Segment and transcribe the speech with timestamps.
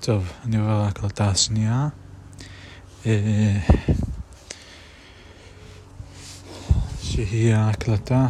[0.00, 1.88] טוב, אני עובר להקלטה השנייה.
[3.06, 3.58] אה,
[7.02, 8.26] שהיא ההקלטה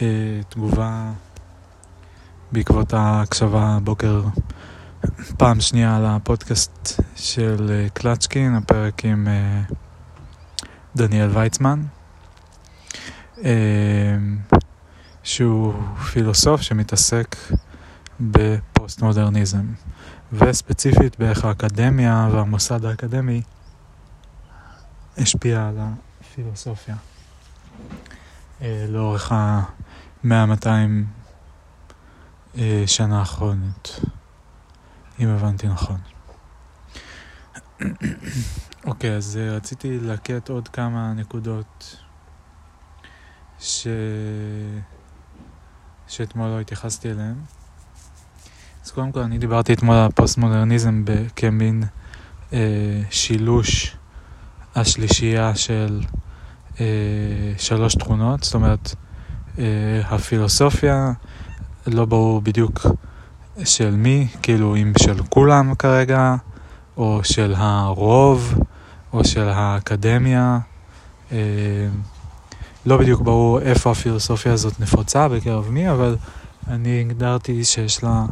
[0.00, 1.12] התגובה
[2.52, 4.22] בעקבות ההקשבה הבוקר
[5.36, 9.62] פעם שנייה על הפודקאסט של אה, קלצ'קין, הפרק עם אה,
[10.96, 11.82] דניאל ויצמן,
[15.22, 15.74] שהוא
[16.12, 17.36] פילוסוף שמתעסק
[18.20, 19.66] בפוסט-מודרניזם,
[20.32, 23.42] וספציפית באיך האקדמיה והמוסד האקדמי
[25.18, 25.78] השפיע על
[26.20, 26.96] הפילוסופיה
[28.62, 31.06] אה, לאורך המאה-מאתיים 200
[32.58, 34.00] אה, שנה האחרונות,
[35.20, 35.98] אם הבנתי נכון.
[38.84, 41.96] אוקיי, אז אה, רציתי להקט עוד כמה נקודות
[43.58, 43.86] ש...
[46.08, 47.34] שאתמול לא התייחסתי אליהן.
[48.88, 51.04] אז קודם כל אני דיברתי אתמול על הפוסט-מודרניזם
[51.36, 51.82] כמין
[52.52, 52.58] אה,
[53.10, 53.96] שילוש
[54.74, 56.00] השלישייה של
[56.80, 56.86] אה,
[57.58, 58.94] שלוש תכונות, זאת אומרת
[59.58, 59.64] אה,
[60.04, 61.12] הפילוסופיה,
[61.86, 62.86] לא ברור בדיוק
[63.64, 66.36] של מי, כאילו אם של כולם כרגע,
[66.96, 68.54] או של הרוב,
[69.12, 70.58] או של האקדמיה.
[71.32, 71.38] אה,
[72.86, 76.16] לא בדיוק ברור איפה הפילוסופיה הזאת נפוצה, בקרב מי, אבל
[76.68, 78.24] אני הגדרתי שיש לה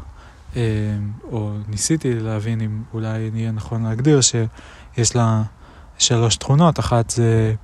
[1.33, 5.43] או ניסיתי להבין אם אולי נהיה נכון להגדיר שיש לה
[5.99, 7.55] שלוש תכונות, אחת זה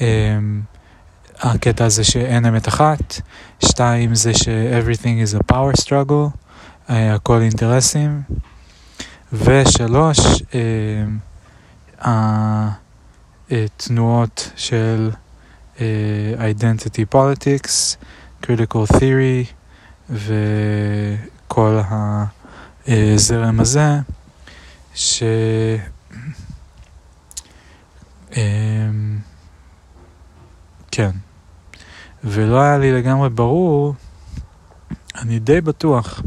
[0.00, 0.38] אה,
[1.40, 3.20] הקטע הזה שאין אמת אחת,
[3.64, 6.36] שתיים זה ש-everything is a power struggle,
[6.90, 8.22] אה, הכל אינטרסים,
[9.32, 10.18] ושלוש,
[13.50, 15.10] התנועות של
[16.38, 17.96] identity politics,
[18.42, 19.46] critical theory,
[20.10, 20.34] ו...
[21.48, 21.80] כל
[22.86, 23.98] הזרם הזה,
[24.94, 25.22] ש...
[28.36, 29.18] אמ,
[30.90, 31.10] כן.
[32.24, 33.94] ולא היה לי לגמרי ברור,
[35.18, 36.22] אני די בטוח,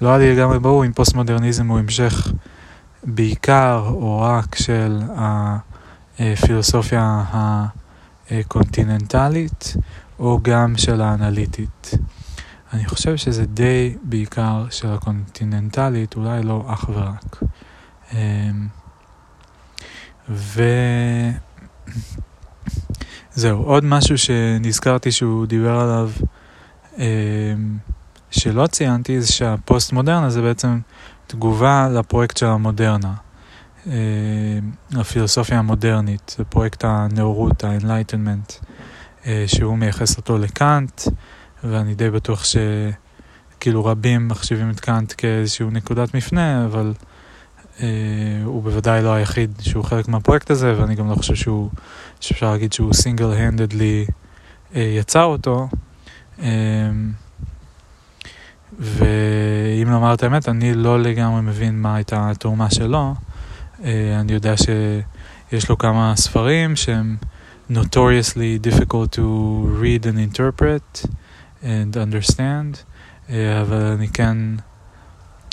[0.00, 2.32] לא היה לי לגמרי ברור אם פוסט-מודרניזם הוא המשך
[3.04, 5.02] בעיקר או רק של
[6.18, 7.24] הפילוסופיה
[8.30, 9.76] הקונטיננטלית
[10.18, 11.90] או גם של האנליטית.
[12.72, 17.42] אני חושב שזה די בעיקר של הקונטיננטלית, אולי לא אך ורק.
[18.12, 18.68] אמ,
[23.34, 26.10] וזהו, עוד משהו שנזכרתי שהוא דיבר עליו,
[26.98, 27.02] אמ,
[28.30, 30.80] שלא ציינתי, זה שהפוסט מודרנה זה בעצם
[31.26, 33.14] תגובה לפרויקט של המודרנה,
[33.86, 33.92] אמ,
[34.96, 38.64] הפילוסופיה המודרנית, זה פרויקט הנאורות, ה-enlightenment,
[39.26, 41.02] אה, שהוא מייחס אותו לקאנט.
[41.64, 46.92] ואני די בטוח שכאילו רבים מחשיבים את קאנט כאיזושהי נקודת מפנה, אבל
[47.80, 47.86] אה,
[48.44, 51.70] הוא בוודאי לא היחיד שהוא חלק מהפרויקט הזה, ואני גם לא חושב שהוא,
[52.20, 54.06] שאפשר להגיד שהוא סינגל הנדדלי
[54.74, 55.68] אה, יצר אותו.
[56.42, 56.48] אה,
[58.78, 63.14] ואם לומר את האמת, אני לא לגמרי מבין מה הייתה התרומה שלו.
[63.84, 67.16] אה, אני יודע שיש לו כמה ספרים שהם
[67.70, 69.20] notoriously difficult to
[69.82, 71.06] read and interpret.
[71.62, 72.76] And understand,
[73.30, 74.36] אה, אבל אני כן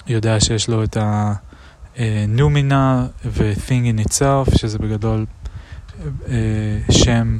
[0.08, 5.26] יודע שיש לו את ה-נומינה ו-thing in itself, שזה בגדול
[6.28, 7.40] אה, שם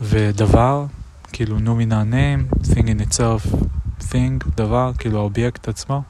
[0.00, 0.86] ודבר,
[1.32, 3.54] כאילו noumena name, thing in itself,
[4.00, 6.02] thing, דבר, כאילו האובייקט עצמו.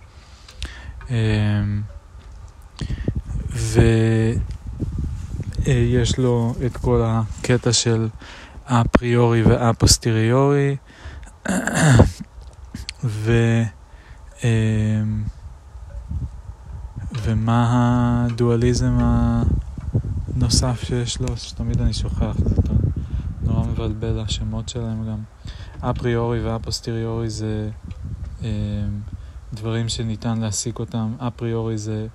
[1.10, 1.16] אה,
[5.64, 8.08] ויש לו את כל הקטע של
[8.64, 10.76] אפריורי ואפוסטריורי.
[13.04, 13.32] ו...
[14.44, 15.24] אמ,
[17.22, 18.98] ומה הדואליזם
[20.34, 22.72] הנוסף שיש לו, שתמיד אני שוכח, זה
[23.42, 25.22] נורא מבלבל השמות שלהם גם.
[25.90, 27.70] אפריורי ואפוסטריורי זה
[28.42, 28.46] אמ,
[29.52, 32.06] דברים שניתן להסיק אותם, אפריורי זה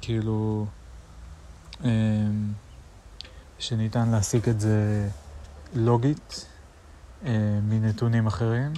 [0.00, 0.66] כאילו
[1.84, 1.88] אמ,
[3.58, 5.08] שניתן להסיק את זה
[5.74, 6.46] לוגית.
[7.24, 8.72] אה, מנתונים אחרים.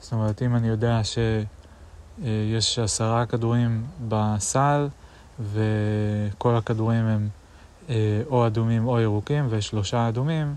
[0.00, 4.88] זאת אומרת, אם אני יודע שיש עשרה כדורים בסל
[5.40, 7.28] וכל הכדורים הם
[7.88, 10.54] אה, או אדומים או ירוקים ושלושה אדומים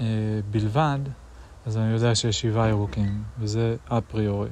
[0.00, 0.04] אה,
[0.50, 0.98] בלבד,
[1.66, 4.48] אז אני יודע שיש שבעה ירוקים, וזה אפריורי.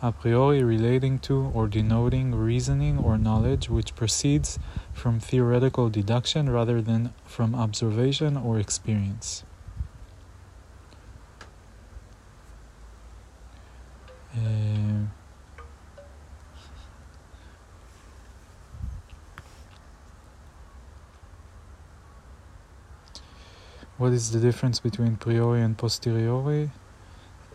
[0.00, 4.58] אפריורי relating to or denoting reasoning or knowledge which proceeds
[4.94, 9.49] from theoretical deduction rather than from observation or experience.
[24.00, 26.70] What is the difference between priori and posteriori?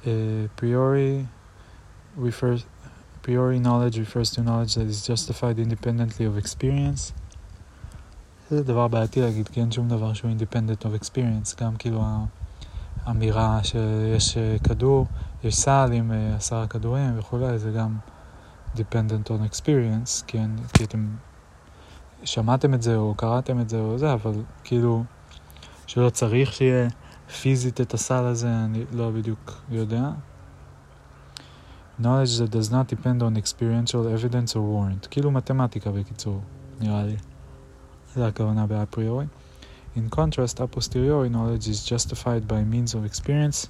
[0.06, 1.28] Uh, priori
[2.16, 2.66] refers
[3.24, 7.14] priori knowledge refers to knowledge that is justified independently of experience.
[8.50, 12.04] זה דבר בעייתי להגיד, כי אין שום דבר שהוא independent of experience, גם כאילו
[13.06, 15.08] האמירה שיש כדור
[15.46, 17.98] יש סל עם אה, עשרה כדורים וכולי, זה גם
[18.76, 21.08] dependent on experience, אין, כי אתם
[22.24, 24.32] שמעתם את זה או קראתם את זה או זה, אבל
[24.64, 25.04] כאילו
[25.88, 26.90] שלא צריך שיהיה
[27.42, 30.12] פיזית את הסל הזה, אני לא בדיוק יודע.
[32.00, 35.08] knowledge that does not depend on experiential evidence or warrant.
[35.12, 36.42] כאילו מתמטיקה בקיצור,
[36.80, 37.16] נראה לי.
[38.14, 39.26] זה הכוונה באפריורי.
[39.96, 43.68] In contrast, a posteriori knowledge is justified by means of experience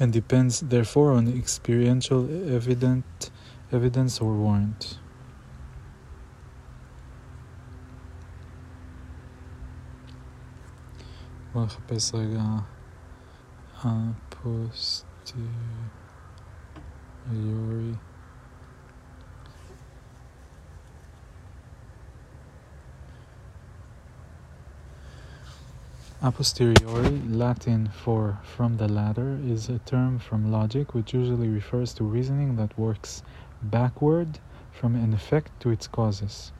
[0.00, 3.30] and depends therefore on experiential evident,
[3.72, 4.98] evidence or warrant.
[11.52, 12.42] בואו נחפש רגע
[13.84, 15.14] הפוסטיריורי.
[26.21, 31.93] A posteriori, Latin for from the latter, is a term from logic which usually refers
[31.93, 33.23] to reasoning that works
[33.61, 34.39] backward
[34.69, 36.51] from an effect to its causes.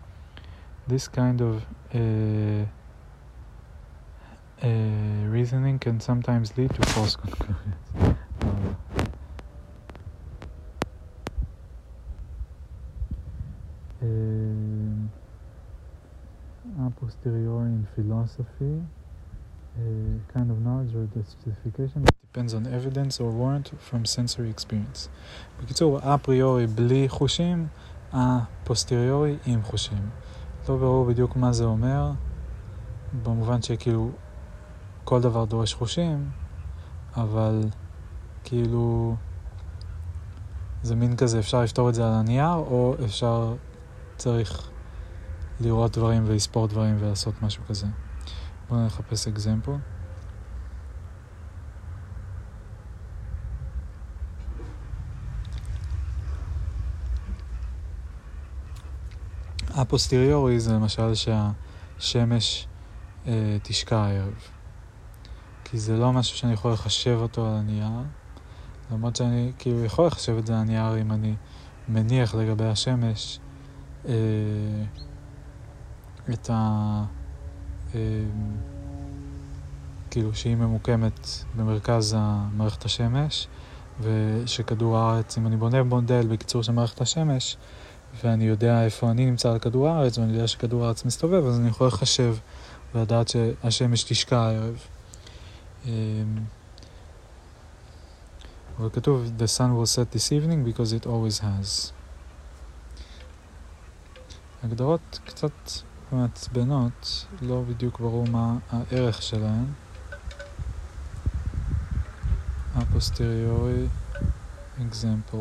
[0.87, 2.63] This kind of uh,
[4.63, 4.69] uh,
[5.27, 7.75] reasoning can sometimes lead to false conclusions.
[14.01, 14.05] uh,
[16.85, 18.81] a posteriori in philosophy
[20.33, 25.09] kind of knowledge or justification that depends on evidence or warrant from sensory experience.
[25.63, 27.67] בקיצור, אפריורי בלי חושים,
[28.13, 30.09] הפוסטריורי עם חושים.
[30.69, 32.11] לא ברור בדיוק מה זה אומר,
[33.23, 34.11] במובן שכאילו
[35.03, 36.29] כל דבר דורש חושים,
[37.15, 37.61] אבל
[38.43, 39.15] כאילו
[40.83, 43.55] זה מין כזה, אפשר לפתור את זה על הנייר, או אפשר,
[44.17, 44.69] צריך
[45.59, 47.87] לראות דברים ולספור דברים ולעשות משהו כזה.
[48.69, 49.71] בואו נחפש אקזמפל.
[59.69, 62.67] הפוסטריורי זה למשל שהשמש
[63.27, 64.33] אה, תשקע הערב.
[65.63, 67.89] כי זה לא משהו שאני יכול לחשב אותו על הנייר,
[68.91, 71.35] למרות שאני כאילו יכול לחשב את זה על הנייר אם אני
[71.87, 73.39] מניח לגבי השמש
[74.05, 74.13] אה,
[76.33, 77.18] את ה...
[77.95, 77.99] אמ,
[80.11, 82.17] כאילו שהיא ממוקמת במרכז
[82.53, 83.47] מערכת השמש,
[84.01, 87.57] ושכדור הארץ, אם אני בונה מודל בקיצור של מערכת השמש,
[88.23, 91.67] ואני יודע איפה אני נמצא על כדור הארץ, ואני יודע שכדור הארץ מסתובב, אז אני
[91.67, 92.35] יכול לחשב
[92.95, 94.77] ולדעת שהשמש תשקע הערב.
[95.85, 95.91] אמ,
[98.79, 101.91] אבל כתוב, The sun will set this evening because it always has.
[104.63, 105.51] הגדרות קצת
[106.11, 109.65] מעצבנות, לא בדיוק ברור מה הערך שלהן.
[112.75, 113.85] הפוסטריורי
[114.81, 115.37] אקזמפל.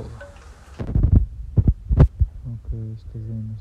[2.46, 3.52] אוקיי, יש כזה עם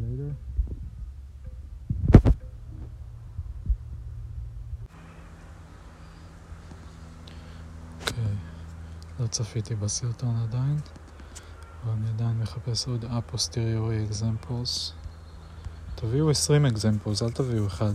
[0.00, 0.32] later.
[8.00, 8.34] אוקיי,
[9.20, 10.76] לא צפיתי בסרטון עדיין,
[11.84, 14.92] אבל אני עדיין מחפש עוד א-posteriori examples.
[15.94, 17.92] תביאו 20 examples, אל תביאו אחד.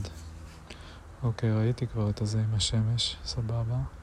[1.24, 3.94] אוקיי, ראיתי כבר את הזה עם השמש, סבבה.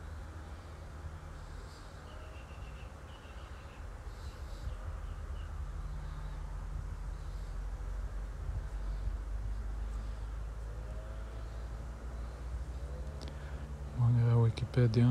[14.76, 15.06] ויקיפדיה.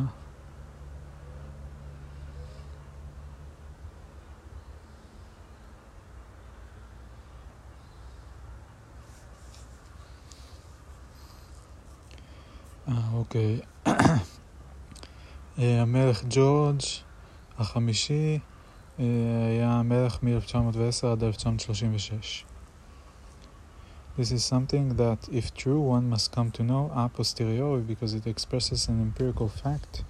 [12.88, 13.60] אה, אוקיי.
[15.60, 16.82] אה, המלך ג'ורג'
[17.58, 18.40] החמישי
[19.00, 19.06] אה,
[19.50, 22.46] היה מלך מ-1910 עד 1936.
[24.18, 28.28] This is something that, if true, one must come to know a posteriori because it
[28.28, 30.04] expresses an empirical fact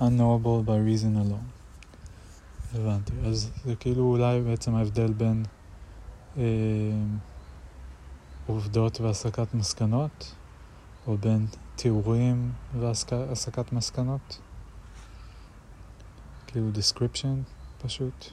[0.00, 1.50] unknowable by reason alone.
[2.74, 3.12] הבנתי.
[3.26, 5.44] אז זה כאילו אולי בעצם ההבדל בין
[6.36, 6.42] אה,
[8.46, 10.34] עובדות והסקת מסקנות,
[11.06, 11.46] או בין
[11.76, 14.38] תיאורים והסקת מסקנות.
[16.46, 17.50] כאילו description
[17.82, 18.32] פשוט.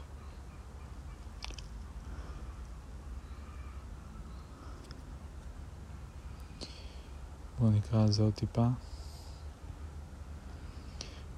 [7.62, 8.68] בואו נקרא על זה עוד טיפה.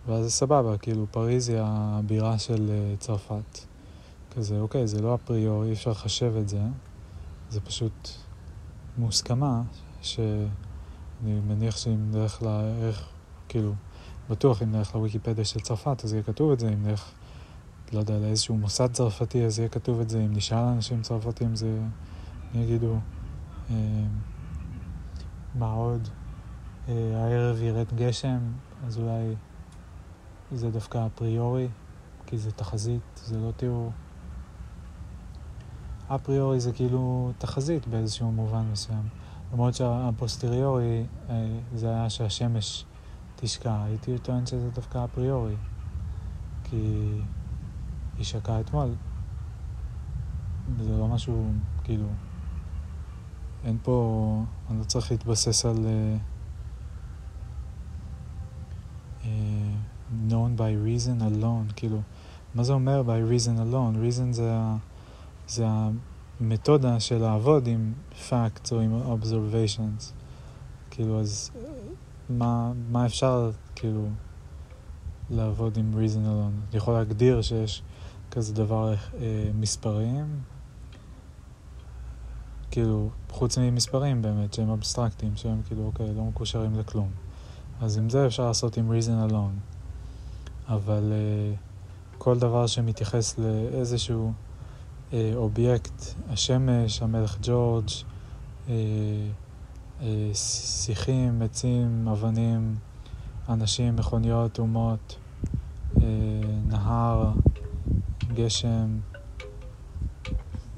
[0.07, 3.59] ואז זה סבבה, כאילו פריז היא הבירה של uh, צרפת.
[4.35, 6.61] כזה, אוקיי, זה לא אפריורי, אי אפשר לחשב את זה,
[7.49, 8.09] זה פשוט
[8.97, 9.61] מוסכמה
[10.01, 13.09] שאני מניח שאם נלך לערך,
[13.49, 13.73] כאילו,
[14.29, 17.11] בטוח אם נלך לוויקיפדיה של צרפת, אז יהיה כתוב את זה, אם נלך,
[17.93, 21.79] לא יודע, לאיזשהו מוסד צרפתי, אז יהיה כתוב את זה, אם נשאל אנשים צרפתים, זה
[22.55, 22.95] יגידו,
[23.69, 23.75] אה,
[25.55, 26.07] מה עוד?
[26.87, 28.39] אה, הערב ירד גשם,
[28.85, 29.35] אז אולי
[30.51, 31.67] זה דווקא אפריורי,
[32.25, 33.91] כי זה תחזית, זה לא תיאור.
[36.07, 39.09] אפריורי זה כאילו תחזית באיזשהו מובן מסוים.
[39.53, 42.85] למרות שהפוסטריורי אה, זה היה שהשמש
[43.35, 45.55] תשקע, הייתי טוען שזה דווקא אפריורי,
[46.63, 47.21] כי
[48.17, 48.89] היא שקעה אתמול.
[50.79, 51.51] זה לא משהו,
[51.83, 52.07] כאילו,
[53.65, 56.19] אין פה, אני לא צריך להתבסס על uh,
[59.21, 59.27] uh,
[60.29, 62.01] known by reason alone, כאילו,
[62.55, 63.95] מה זה אומר by reason alone?
[63.95, 64.53] reason זה,
[65.47, 65.65] זה
[66.39, 67.93] המתודה של לעבוד עם
[68.29, 70.11] facts או עם observations.
[70.91, 71.51] כאילו, אז
[72.29, 74.07] מה, מה אפשר, כאילו,
[75.29, 76.69] לעבוד עם reason alone?
[76.69, 77.83] אני יכול להגדיר שיש
[78.31, 80.25] כזה דבר אה, מספרים,
[82.73, 87.09] כאילו, חוץ ממספרים באמת, שהם אבסטרקטיים, שהם כאילו, אוקיי, לא מקושרים לכלום.
[87.81, 89.59] אז עם זה אפשר לעשות עם reason alone.
[90.67, 91.55] אבל אה,
[92.17, 94.31] כל דבר שמתייחס לאיזשהו
[95.13, 97.89] אה, אובייקט, השמש, המלך ג'ורג',
[98.69, 98.73] אה,
[100.01, 102.75] אה, שיחים, עצים, אבנים,
[103.49, 105.17] אנשים, מכוניות, אומות,
[106.01, 106.03] אה,
[106.67, 107.31] נהר,
[108.33, 108.99] גשם,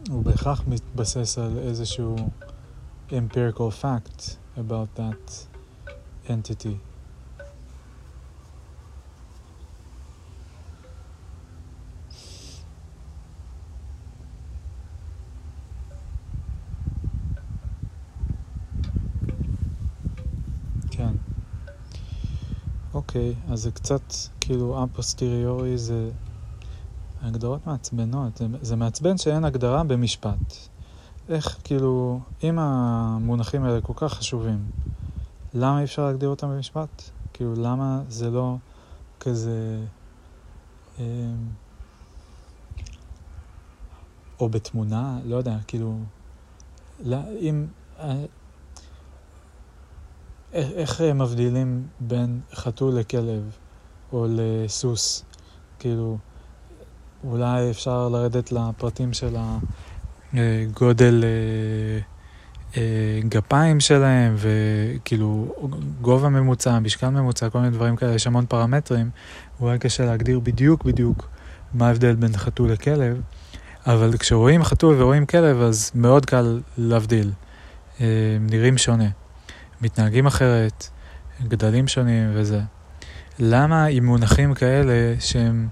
[0.10, 2.16] הוא בהכרח מתבסס על איזשהו
[3.10, 4.22] empirical fact
[4.58, 5.48] about that
[6.28, 6.78] entity.
[22.96, 24.02] אוקיי, אז זה קצת,
[24.42, 26.12] כאילו, אפוסטריורי זה
[27.26, 28.38] הגדרות מעצבנות.
[28.38, 30.56] זה, זה מעצבן שאין הגדרה במשפט.
[31.30, 34.66] איך, כאילו, אם המונחים האלה כל כך חשובים,
[35.54, 37.02] למה אי אפשר להגדיר אותם במשפט?
[37.34, 38.56] כאילו, למה זה לא
[39.20, 39.86] כזה...
[41.00, 41.04] אה,
[44.40, 45.98] או בתמונה, לא יודע, כאילו,
[47.00, 47.68] לא, אם...
[48.00, 48.26] אה,
[50.54, 53.58] איך מבדילים בין חתול לכלב
[54.14, 55.24] או לסוס?
[55.80, 56.18] כאילו,
[57.26, 59.36] אולי אפשר לרדת לפרטים של
[60.34, 62.00] הגודל אה,
[62.78, 65.56] אה, גפיים שלהם, וכאילו
[66.02, 69.10] גובה ממוצע, משקל ממוצע, כל מיני דברים כאלה, יש המון פרמטרים,
[69.60, 71.30] אולי קשה להגדיר בדיוק בדיוק
[71.74, 73.22] מה ההבדל בין חתול לכלב,
[73.86, 77.32] אבל כשרואים חתול ורואים כלב, אז מאוד קל להבדיל.
[78.00, 79.10] הם אה, נראים שונה.
[79.82, 80.90] מתנהגים אחרת,
[81.48, 82.62] גדלים שונים וזה.
[83.40, 85.68] למה עם מונחים כאלה שהם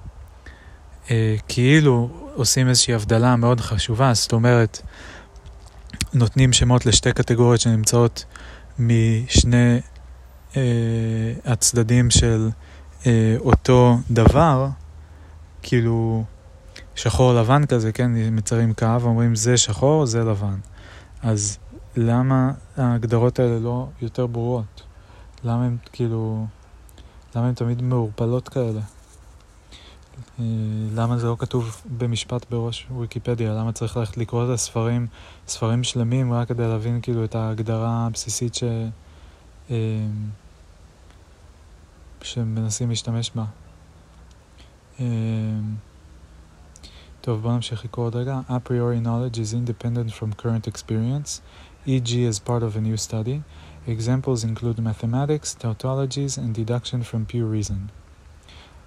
[1.11, 4.81] אה, כאילו עושים איזושהי הבדלה מאוד חשובה, זאת אומרת,
[6.13, 8.25] נותנים שמות לשתי קטגוריות שנמצאות
[8.79, 9.79] משני
[10.57, 10.61] אה,
[11.45, 12.49] הצדדים של
[13.05, 14.67] אה, אותו דבר,
[15.61, 16.23] כאילו
[16.95, 20.55] שחור לבן כזה, כן, מצרים קו, אומרים זה שחור, זה לבן.
[21.21, 21.57] אז
[21.97, 24.83] למה ההגדרות האלה לא יותר ברורות?
[25.43, 26.45] למה הם כאילו,
[27.35, 28.81] למה הן תמיד מעורפלות כאלה?
[30.39, 30.45] אה,
[30.95, 33.53] למה זה לא כתוב במשפט בראש ויקיפדיה?
[33.53, 35.07] למה צריך ללכת לקרוא את הספרים,
[35.47, 38.63] ספרים שלמים, רק כדי להבין כאילו את ההגדרה הבסיסית ש...
[39.71, 39.75] אה,
[42.21, 43.45] שמנסים להשתמש בה?
[44.99, 45.05] אה,
[47.21, 48.39] טוב, בוא נמשיך לקרוא עוד רגע.
[48.49, 51.41] A priori knowledge is independent from current experience,
[51.87, 52.25] e.g.
[52.25, 53.41] as part of a new study.
[53.87, 57.89] Examples include mathematics, tautologies, and deduction from pure reason.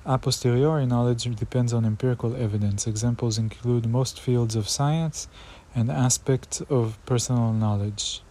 [0.06, 2.88] A posteriori knowledge depends on empirical evidence.
[2.88, 5.28] Examples include most fields of science
[5.76, 8.22] and aspects of personal knowledge.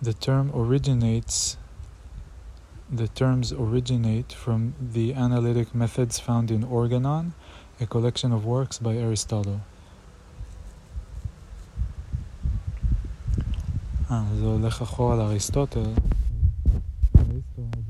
[0.00, 1.56] The term originates
[2.90, 7.32] the terms originate from the analytic methods found in Organon,
[7.80, 9.60] a collection of works by Aristotle.
[14.10, 15.90] אה, זה הולך אחורה לאריסטוטל.
[17.37, 17.88] história.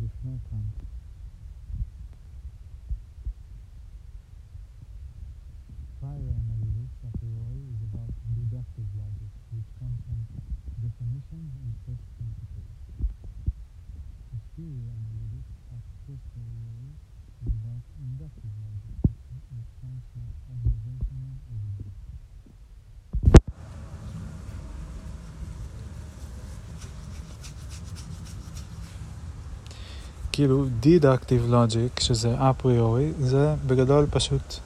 [30.39, 34.59] כאילו Deductive Logic, שזה אפריורי, זה בגדול פשוט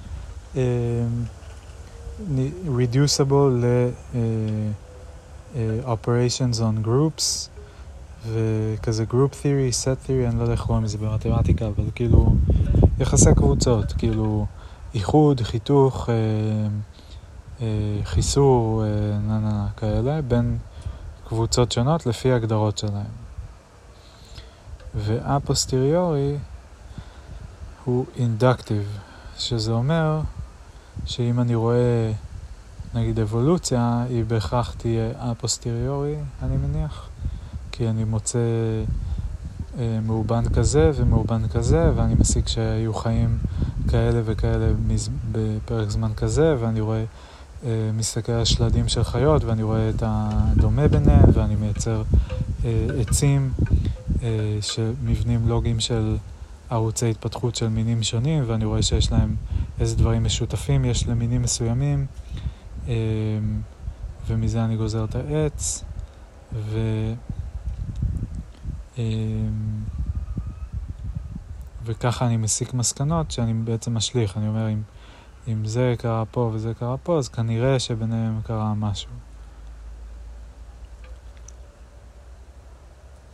[0.53, 0.57] uh,
[2.67, 3.65] reducible ל...
[4.13, 4.17] Uh,
[5.53, 7.49] uh, operations on groups,
[8.27, 12.35] וכזה group theory, set theory, אני לא יודע איך קוראים לזה במתמטיקה, אבל כאילו
[12.99, 14.45] יחסי קבוצות, כאילו
[14.93, 16.15] איחוד, חיתוך, אה,
[17.61, 20.57] אה, חיסור, אה, נה נה כאלה, בין
[21.27, 23.22] קבוצות שונות לפי הגדרות שלהם.
[24.95, 26.35] ואפוסטריורי
[27.85, 28.97] הוא אינדקטיב,
[29.37, 30.21] שזה אומר
[31.05, 32.11] שאם אני רואה
[32.93, 37.09] נגיד אבולוציה, היא בהכרח תהיה אפוסטריורי, אני מניח,
[37.71, 38.39] כי אני מוצא
[39.79, 43.37] אה, מאובן כזה ומאובן כזה, ואני מסיק שהיו חיים
[43.87, 45.09] כאלה וכאלה מז...
[45.31, 47.03] בפרק זמן כזה, ואני רואה,
[47.65, 52.03] אה, מסתכל על שלדים של חיות, ואני רואה את הדומה ביניהם, ואני מייצר
[52.65, 53.51] אה, עצים
[55.03, 56.17] מבנים לוגיים של
[56.69, 59.35] ערוצי התפתחות של מינים שונים, ואני רואה שיש להם
[59.79, 62.05] איזה דברים משותפים יש למינים מסוימים,
[62.87, 62.93] אה,
[64.27, 65.83] ומזה אני גוזר את העץ,
[66.53, 66.79] ו...
[68.97, 69.03] אה,
[71.85, 74.37] וככה אני מסיק מסקנות שאני בעצם משליך.
[74.37, 74.81] אני אומר, אם,
[75.47, 79.11] אם זה קרה פה וזה קרה פה, אז כנראה שביניהם קרה משהו.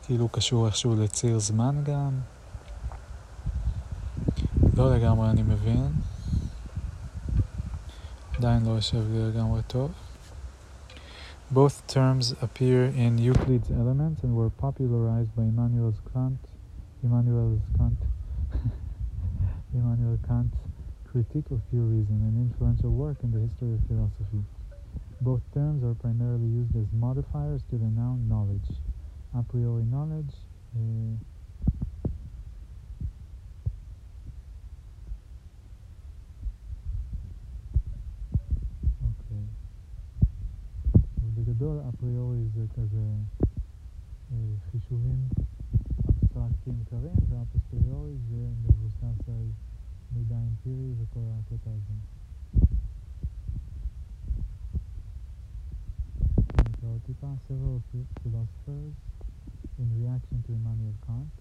[0.09, 2.21] כאילו קשור איכשהו לציר זמן גם.
[4.77, 5.93] לא לגמרי אני מבין.
[8.39, 9.93] עדיין לא יושב לי לגמרי טוב.
[11.53, 16.41] Both terms appear in Euclid's Elements and were popularized by Immanuel Kant,
[17.05, 18.01] Immanuel Kant,
[19.73, 20.59] Immanuel Kant's
[21.09, 24.43] Critique of Pure Reason, an influential work in the history of philosophy.
[25.21, 28.69] Both terms are primarily used as modifiers to the noun knowledge.
[29.34, 30.34] A priori knowledge.
[39.04, 39.46] אוקיי.
[41.36, 43.16] בגדול אפריורי זה כזה
[44.72, 45.28] חישובים
[46.10, 49.52] אבסטרקטיים קרים, והפוסטריורי זה מבוסס על
[50.12, 51.94] מידע אמפירי וכל הקטע הזה.
[56.70, 59.09] נקרא עוד טיפה, several philosophers
[59.80, 61.32] in reaction to Immanuel Kant,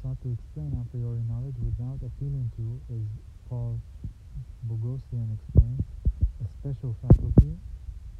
[0.00, 3.02] sought to explain a priori knowledge without appealing to, as
[3.48, 3.80] Paul
[4.68, 5.80] Bogosian explains,
[6.44, 7.56] a special faculty,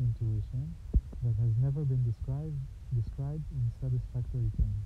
[0.01, 0.75] intuition,
[1.23, 2.57] that has never been described,
[2.97, 4.85] described in satisfactory terms.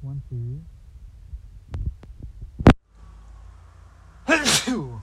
[0.00, 0.60] One theory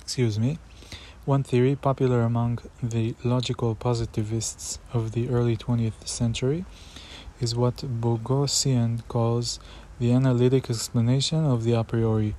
[0.00, 0.58] excuse me,
[1.24, 6.64] one theory popular among the logical positivists of the early 20th century
[7.39, 9.59] is what Bogosian calls
[9.99, 12.35] the analytic explanation of the a priori.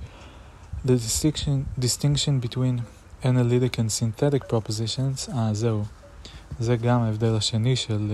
[0.84, 2.82] The distinction, distinction between
[3.24, 5.84] analytic and synthetic propositions, אה זהו,
[6.58, 8.12] זה גם ההבדל השני של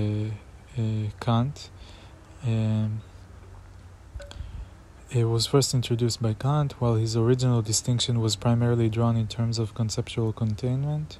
[1.18, 1.58] קאנט.
[2.44, 2.88] Uh, uh,
[5.10, 9.58] it was first introduced by Kant, while his original distinction was primarily drawn in terms
[9.58, 11.18] of conceptual containment.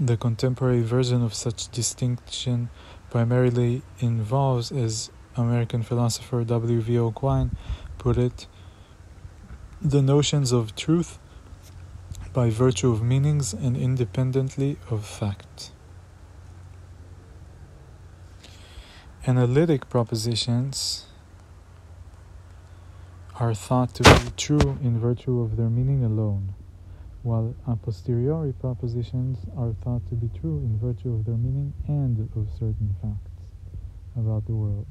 [0.00, 2.70] The contemporary version of such distinction
[3.09, 7.11] primarily involves, as American philosopher W.V.O.
[7.11, 7.51] Quine
[7.97, 8.47] put it,
[9.81, 11.19] the notions of truth
[12.33, 15.71] by virtue of meanings and independently of fact.
[19.27, 21.05] Analytic propositions
[23.39, 26.53] are thought to be true in virtue of their meaning alone
[27.25, 32.29] while a posteriori propositions are thought to be true in virtue of their meaning and
[32.35, 33.33] of certain facts
[34.15, 34.85] about the world.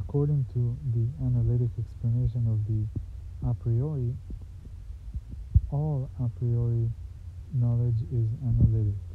[0.00, 2.82] According to the analytic explanation of the
[3.48, 4.16] a priori,
[5.70, 6.90] all a priori
[7.54, 9.07] knowledge is analytic.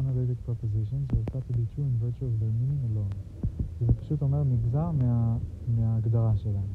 [0.00, 3.14] Analytic propositions are thought to be true in virtue of their meaning alone,
[3.78, 5.38] כי זה פשוט אומר נגזר מה,
[5.76, 6.70] מההגדרה שלהם.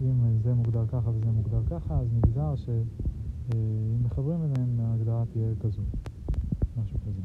[0.00, 5.82] אם זה מוגדר ככה וזה מוגדר ככה, אז נגזר שאם מחברים ביניהם ההגדרה תהיה כזו,
[6.76, 7.22] משהו כזה.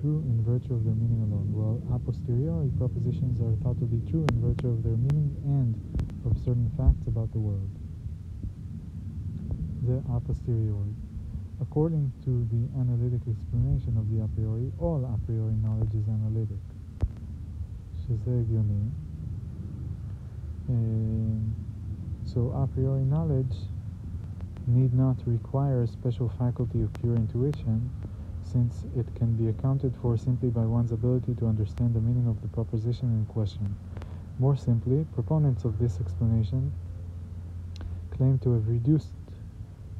[0.00, 4.00] true in virtue of their meaning alone, while a posteriori propositions are thought to be
[4.10, 5.76] true in virtue of their meaning and
[6.24, 7.68] of certain facts about the world.
[9.86, 10.94] The a posteriori.
[11.60, 16.62] According to the analytic explanation of the a priori, all a priori knowledge is analytic.
[18.02, 18.82] שזה הגיוני.
[22.32, 23.56] So a priori knowledge
[24.76, 27.78] need not require a special faculty of pure intuition
[28.52, 32.36] since it can be accounted for simply by one's ability to understand the meaning of
[32.42, 33.68] the proposition in question.
[34.44, 36.62] More simply, proponents of this explanation
[38.16, 39.12] claim to have reduced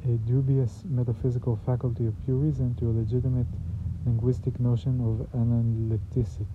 [0.08, 3.46] a dubious metaphysical faculty of pure reason to a legitimate
[4.04, 6.46] linguistic notion of analyticity.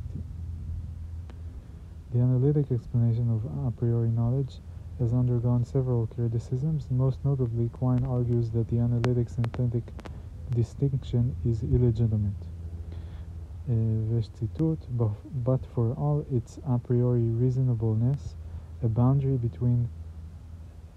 [2.13, 4.59] The analytic explanation of a priori knowledge
[4.99, 6.87] has undergone several criticisms.
[6.89, 9.83] Most notably, Quine argues that the analytic synthetic
[10.53, 12.33] distinction is illegitimate.
[15.43, 18.35] But for all its a priori reasonableness,
[18.81, 19.89] a boundary between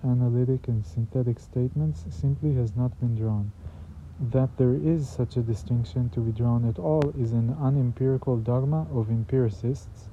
[0.03, 3.51] analytic and synthetic statements simply has not been drawn.
[4.31, 8.87] That there is such a distinction to be drawn at all is an unempirical dogma
[8.93, 10.09] of empiricists,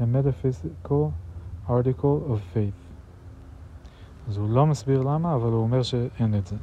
[0.00, 1.14] a metaphysical
[1.68, 2.74] article of faith.
[4.28, 6.56] אז הוא לא מסביר למה, אבל הוא אומר שאין את זה.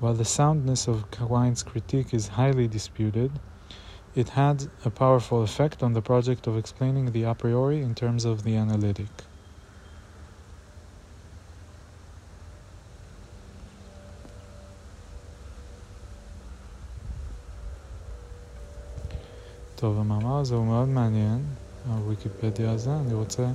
[0.00, 3.30] While the soundness of Quine's critique is highly disputed,
[4.14, 8.24] it had a powerful effect on the project of explaining the a priori in terms
[8.24, 9.12] of the analytic.
[19.75, 21.43] טוב, המאמר הזה הוא מאוד מעניין,
[21.87, 23.51] הוויקיפדיה הזה, אני רוצה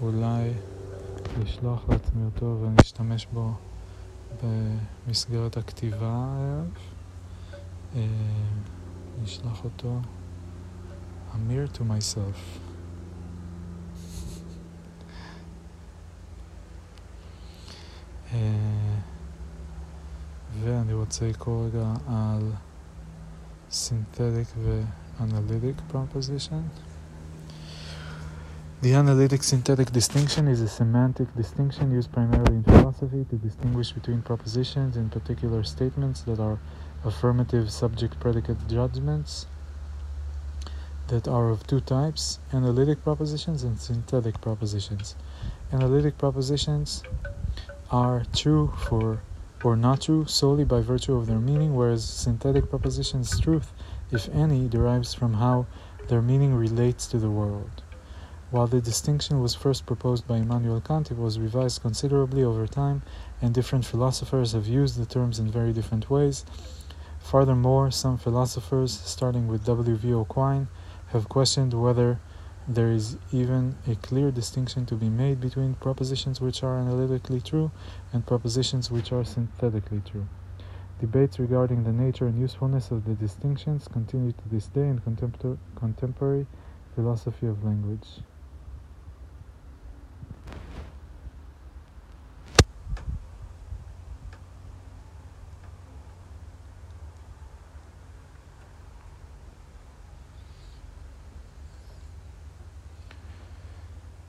[0.00, 0.52] אולי
[1.42, 3.52] לשלוח לעצמי אותו ואני אשתמש בו
[4.42, 6.66] במסגרת הכתיבה הערב.
[9.22, 10.00] נשלח אה, אותו.
[11.34, 12.58] אמיר to myself.
[18.32, 18.98] אה,
[20.60, 22.52] ואני רוצה לקרוא רגע על
[23.70, 24.58] synthetic
[25.18, 26.70] ו-analytic proposition.
[28.82, 34.22] The analytic synthetic distinction is a semantic distinction used primarily in philosophy to distinguish between
[34.22, 36.58] propositions and particular statements that are
[37.04, 39.46] affirmative subject predicate judgments
[41.08, 45.16] that are of two types analytic propositions and synthetic propositions.
[45.72, 47.02] Analytic propositions
[47.90, 49.20] are true for
[49.62, 53.72] or not true solely by virtue of their meaning, whereas synthetic propositions' truth,
[54.14, 55.66] if any, derives from how
[56.08, 57.82] their meaning relates to the world.
[58.50, 63.02] While the distinction was first proposed by Immanuel Kant, it was revised considerably over time,
[63.42, 66.44] and different philosophers have used the terms in very different ways.
[67.18, 70.26] Furthermore, some philosophers, starting with W.V.O.
[70.26, 70.68] Quine,
[71.08, 72.20] have questioned whether
[72.68, 77.70] there is even a clear distinction to be made between propositions which are analytically true
[78.12, 80.26] and propositions which are synthetically true.
[81.00, 85.00] Debates regarding the nature and usefulness of the distinctions continue to this day in
[85.74, 86.46] contemporary
[86.94, 88.06] philosophy of language.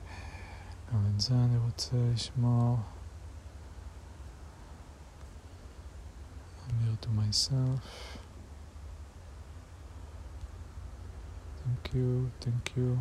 [0.92, 2.30] Alexander would say.
[7.00, 7.80] To myself.
[11.62, 12.96] Thank you, thank you.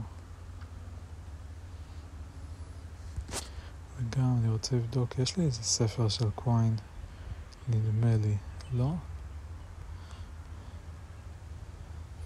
[3.97, 6.75] וגם אני רוצה לבדוק, יש לי איזה ספר של קוויין,
[7.67, 8.37] נדמה לי,
[8.73, 8.93] לא?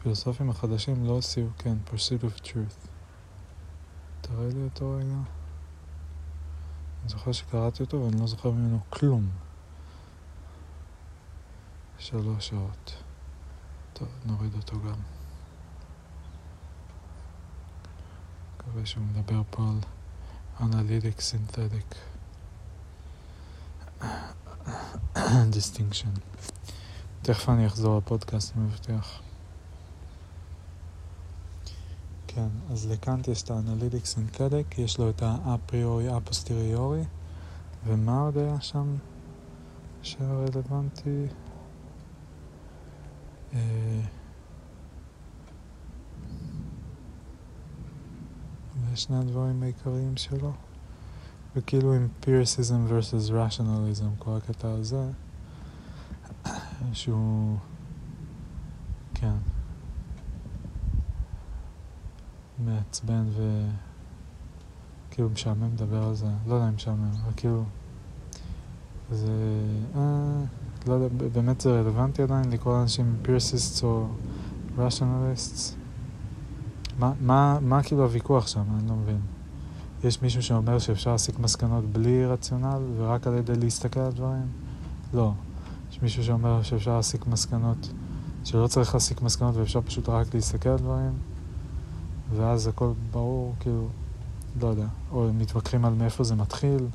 [0.01, 2.87] פילוסופים החדשים לא הוציאו, כן, pursuit of truth.
[4.21, 5.15] תראה לי אותו רגע.
[7.01, 9.29] אני זוכר שקראתי אותו ואני לא זוכר ממנו כלום.
[11.99, 13.03] שלוש שעות.
[13.93, 14.99] טוב, נוריד אותו גם.
[18.57, 19.79] מקווה שהוא מדבר פה על
[20.61, 21.95] אנליטיק סינתטיק.
[25.49, 26.09] distinction.
[27.21, 29.21] תכף אני אחזור לפודקאסט, אני מבטיח.
[32.27, 37.03] כן, אז לקאנט יש את ה analytic synthetic, יש לו את האפריורי אפוסטריורי,
[37.85, 38.95] ומה עוד היה שם
[40.01, 40.45] שהיה
[43.53, 44.07] רלוונטי?
[48.89, 50.51] אה, שני הדברים העיקריים שלו.
[51.55, 55.11] וכאילו אמפיריסיזם versus rationalism, כל הקטע הזה,
[56.93, 57.57] שהוא,
[59.13, 59.35] כן,
[62.59, 63.23] מעצבן
[65.09, 67.63] וכאילו משעמם לדבר על זה, לא יודע אם משעמם, אבל כאילו,
[69.11, 69.31] זה,
[69.95, 70.43] אה,
[70.87, 74.07] לא יודע, באמת זה רלוונטי עדיין לקרוא לאנשים אמפיריסיסטס או
[76.99, 78.63] מה, מה כאילו הוויכוח שם?
[78.79, 79.19] אני לא מבין.
[80.03, 84.47] יש מישהו שאומר שאפשר להסיק מסקנות בלי רציונל ורק על ידי להסתכל על דברים?
[85.13, 85.31] לא.
[85.91, 87.89] יש מישהו שאומר שאפשר להסיק מסקנות,
[88.43, 91.11] שלא צריך להסיק מסקנות ואפשר פשוט רק להסתכל על דברים?
[92.35, 93.87] ואז הכל ברור, כאילו,
[94.61, 94.87] לא יודע.
[95.11, 96.87] או מתווכחים על מאיפה זה מתחיל?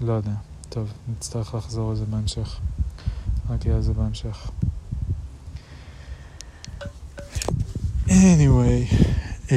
[0.00, 0.34] לא יודע.
[0.72, 2.60] טוב, נצטרך לחזור על זה בהמשך.
[3.48, 4.50] רק יהיה על זה בהמשך.
[8.06, 8.94] anyway,
[9.46, 9.52] uh,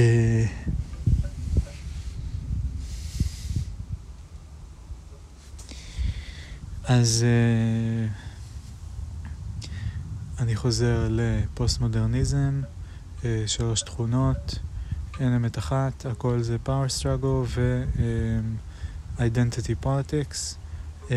[6.84, 7.26] אז uh,
[10.42, 12.62] אני חוזר לפוסט מודרניזם,
[13.20, 14.60] uh, שלוש תכונות,
[15.20, 17.46] אין אמת אחת, הכל זה power struggle
[19.18, 20.65] ו-identity politics.
[21.08, 21.12] Um,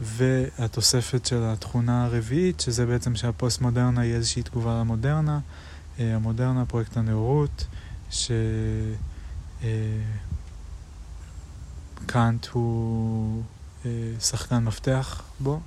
[0.00, 5.40] והתוספת של התכונה הרביעית, שזה בעצם שהפוסט מודרנה היא איזושהי תגובה למודרנה.
[5.98, 7.66] המודרנה, פרויקט הנאורות,
[8.10, 8.36] שקאנט
[12.52, 13.42] הוא
[14.20, 15.60] שחקן מפתח בו,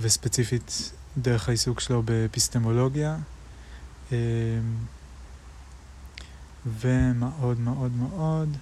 [0.00, 3.16] וספציפית דרך העיסוק שלו באפיסטמולוגיה.
[6.66, 8.56] ומאוד מאוד מאוד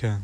[0.00, 0.16] כן.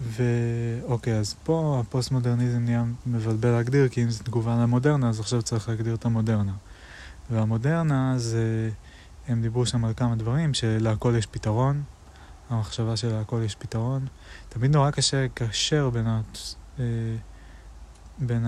[0.00, 5.68] ואוקיי, אז פה הפוסט-מודרניזם נהיה מבלבל להגדיר, כי אם זו תגובה למודרנה, אז עכשיו צריך
[5.68, 6.52] להגדיר את המודרנה.
[7.30, 8.70] והמודרנה זה,
[9.28, 11.82] הם דיברו שם על כמה דברים, שלהכל יש פתרון,
[12.50, 14.06] המחשבה של להכל יש פתרון.
[14.48, 16.20] תמיד נורא קשה לקשר בין, ה...
[16.78, 16.84] אה,
[18.18, 18.46] בין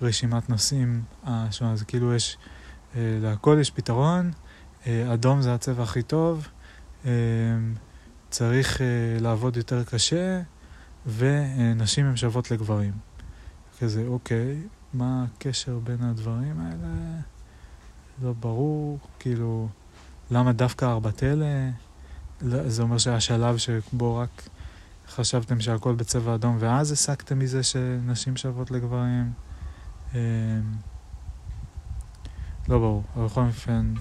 [0.00, 2.38] הרשימת נושאים השונה, אז כאילו יש,
[2.96, 4.30] אה, להכל יש פתרון,
[4.86, 6.48] אה, אדום זה הצבע הכי טוב,
[8.36, 8.80] צריך uh,
[9.22, 10.42] לעבוד יותר קשה,
[11.06, 12.92] ונשים הן שוות לגברים.
[13.78, 14.62] כזה, אוקיי,
[14.94, 17.20] מה הקשר בין הדברים האלה?
[18.22, 19.68] לא ברור, כאילו,
[20.30, 21.70] למה דווקא ארבעת אלה?
[22.40, 24.48] לא, זה אומר שהיה שלב שבו רק
[25.08, 29.32] חשבתם שהכל בצבע אדום, ואז הסקתם מזה שנשים שוות לגברים.
[30.14, 30.20] אה,
[32.68, 33.94] לא ברור, אבל בכל אופן,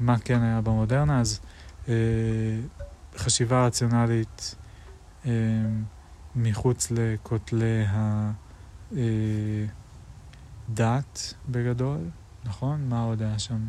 [0.00, 1.40] מה כן היה במודרנה, אז
[1.88, 1.94] אה,
[3.20, 4.54] חשיבה רציונלית
[5.26, 5.30] אה,
[6.36, 7.84] מחוץ לכותלי
[10.68, 11.98] הדת בגדול,
[12.44, 12.88] נכון?
[12.88, 13.66] מה עוד היה שם?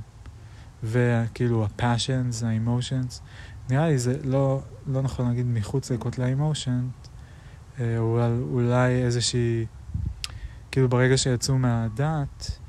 [0.84, 3.22] וכאילו ה-passions, ה-emotions.
[3.70, 7.10] נראה לי זה לא, לא נכון להגיד מחוץ לכותלי ה-emotion,
[7.80, 9.66] אה, אולי, אולי איזושהי,
[10.72, 12.60] כאילו ברגע שיצאו מהדת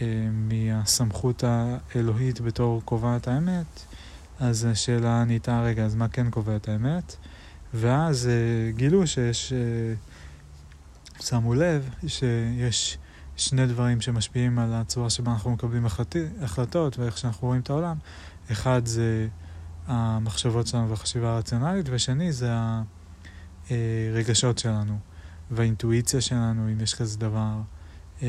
[0.00, 3.86] ומהסמכות אה, האלוהית בתור קובעת האמת,
[4.40, 7.16] אז השאלה נהייתה, רגע, אז מה כן קובע את האמת?
[7.74, 12.98] ואז uh, גילו שיש, uh, שמו לב שיש
[13.36, 15.86] שני דברים שמשפיעים על הצורה שבה אנחנו מקבלים
[16.42, 17.96] החלטות ואיך שאנחנו רואים את העולם.
[18.52, 19.28] אחד זה
[19.86, 22.50] המחשבות שלנו והחשיבה הרציונלית, ושני זה
[23.70, 24.98] הרגשות שלנו
[25.50, 27.60] והאינטואיציה שלנו, אם יש כזה דבר.
[28.22, 28.28] אה,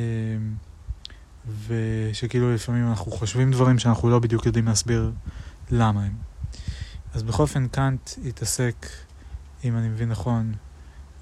[1.68, 5.12] ושכאילו לפעמים אנחנו חושבים דברים שאנחנו לא בדיוק יודעים להסביר
[5.72, 6.14] למה הם.
[7.14, 8.86] אז בכל אופן קאנט התעסק,
[9.64, 10.54] אם אני מבין נכון,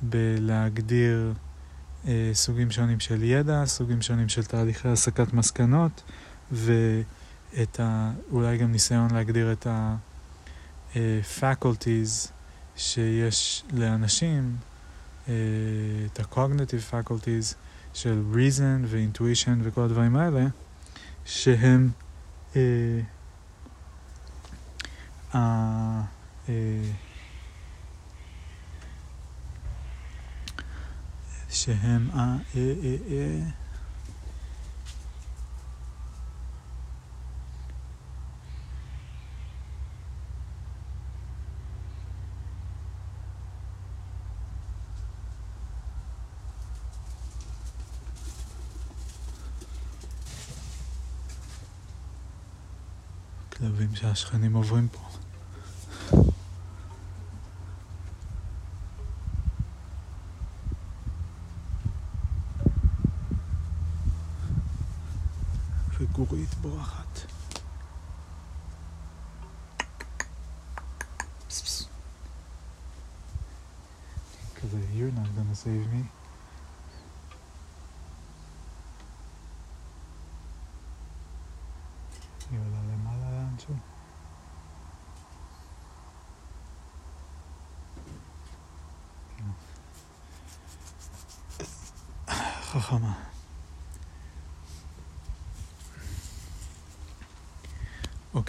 [0.02, 1.34] בלהגדיר
[2.08, 6.04] אה, סוגים שונים של ידע, סוגים שונים של תהליכי הסקת מסקנות,
[6.52, 8.12] ואת ה...
[8.32, 10.98] אולי גם ניסיון להגדיר את ה-faculties
[11.96, 12.32] אה,
[12.76, 14.58] שיש לאנשים,
[15.28, 15.34] אה,
[16.06, 17.56] את ה-cognitive faculties
[17.94, 20.46] של reason ו-intuition וכל הדברים האלה,
[21.26, 21.90] שהם
[22.56, 22.62] אה,
[25.36, 26.02] אה,
[31.50, 32.38] שהם ה...
[32.56, 32.74] אה,
[33.12, 33.40] אה,
[53.58, 55.15] כלבים שהשכנים עוברים פה.
[66.01, 67.01] וגורית בורחת.
[74.63, 76.03] כזה, you're not gonna save me.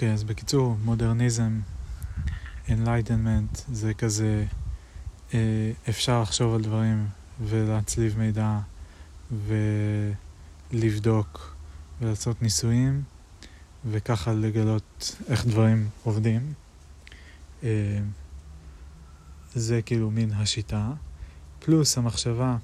[0.06, 1.60] אוקיי, אז בקיצור, מודרניזם,
[2.68, 4.44] Enlightenment, זה כזה,
[5.34, 7.06] אה, אפשר לחשוב על דברים
[7.44, 8.58] ולהצליב מידע
[10.72, 11.56] ולבדוק
[12.00, 13.02] ולעשות ניסויים
[13.90, 16.52] וככה לגלות איך דברים עובדים.
[17.64, 17.98] אה,
[19.54, 20.92] זה כאילו מין השיטה,
[21.58, 22.56] פלוס המחשבה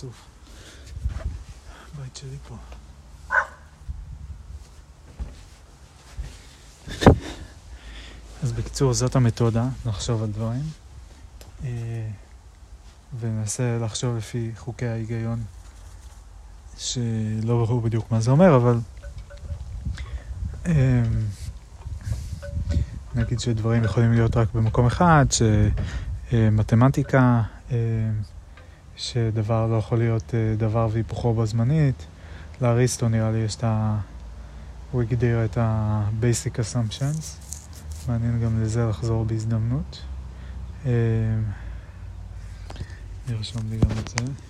[0.00, 0.24] חצוף.
[1.94, 2.56] הבית שלי פה.
[8.42, 10.62] אז בקיצור, זאת המתודה, לחשוב על דברים.
[11.64, 12.08] אה,
[13.20, 15.42] וננסה לחשוב לפי חוקי ההיגיון,
[16.78, 18.78] שלא ברור בדיוק מה זה אומר, אבל
[20.66, 21.02] אה,
[23.14, 25.26] נגיד שדברים יכולים להיות רק במקום אחד,
[26.30, 27.76] שמתמטיקה, אה,
[28.96, 32.06] שדבר לא יכול להיות דבר והיפוכו בו זמנית.
[32.62, 33.98] לאריסטו נראה לי יש את ה...
[34.90, 37.22] הוא הגדיר את ה-basic assumptions.
[38.08, 40.02] מעניין גם לזה לחזור בהזדמנות.
[43.28, 44.49] נרשום לי גם את זה.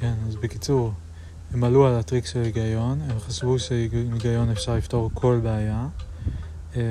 [0.00, 0.92] כן, אז בקיצור,
[1.52, 5.88] הם עלו על הטריק של היגיון, הם חשבו שעם היגיון אפשר לפתור כל בעיה,
[6.76, 6.82] אה,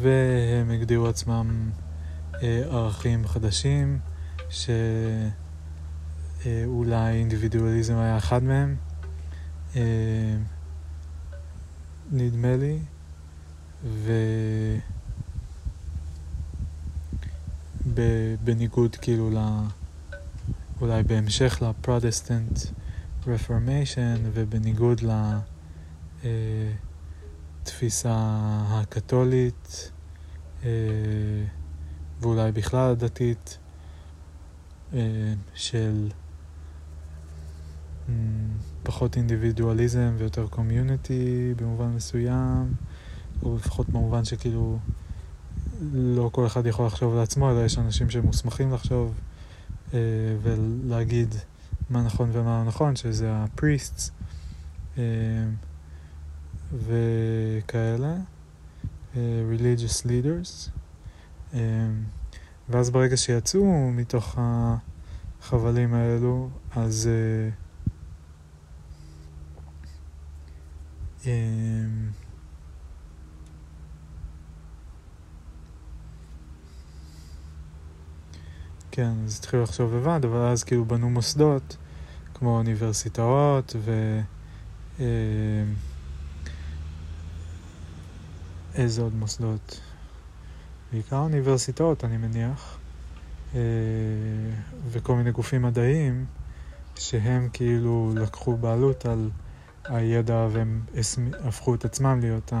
[0.00, 1.70] והם הגדירו עצמם
[2.42, 3.98] אה, ערכים חדשים,
[6.40, 8.76] שאולי אינדיבידואליזם היה אחד מהם,
[9.76, 10.36] אה,
[12.12, 12.78] נדמה לי,
[13.84, 14.12] ו...
[18.44, 19.38] בניגוד כאילו ל...
[20.84, 22.58] אולי בהמשך לפרוטסטנט
[23.26, 25.00] רפורמיישן ובניגוד
[27.62, 29.92] לתפיסה אה, הקתולית
[30.64, 30.68] אה,
[32.20, 33.58] ואולי בכלל הדתית
[34.94, 36.08] אה, של
[38.82, 42.74] פחות אינדיבידואליזם ויותר קומיוניטי במובן מסוים,
[43.42, 44.78] או לפחות במובן שכאילו
[45.92, 49.14] לא כל אחד יכול לחשוב על עצמו, אלא יש אנשים שמוסמכים לחשוב
[50.42, 51.34] ולהגיד
[51.90, 54.10] מה נכון ומה לא נכון, שזה הפריסטס
[56.72, 58.16] וכאלה,
[59.14, 60.70] religious leaders.
[62.68, 67.08] ואז ברגע שיצאו מתוך החבלים האלו, אז
[71.22, 71.26] um,
[78.96, 81.76] כן, אז התחילו לחשוב לבד, אבל אז כאילו בנו מוסדות
[82.34, 84.20] כמו אוניברסיטאות ו...
[85.00, 85.04] אה,
[88.74, 89.80] איזה עוד מוסדות?
[90.92, 92.78] בעיקר אוניברסיטאות, אני מניח,
[93.54, 93.60] אה,
[94.90, 96.24] וכל מיני גופים מדעיים,
[96.96, 99.30] שהם כאילו לקחו בעלות על
[99.84, 100.80] הידע והם
[101.44, 102.52] הפכו את עצמם להיות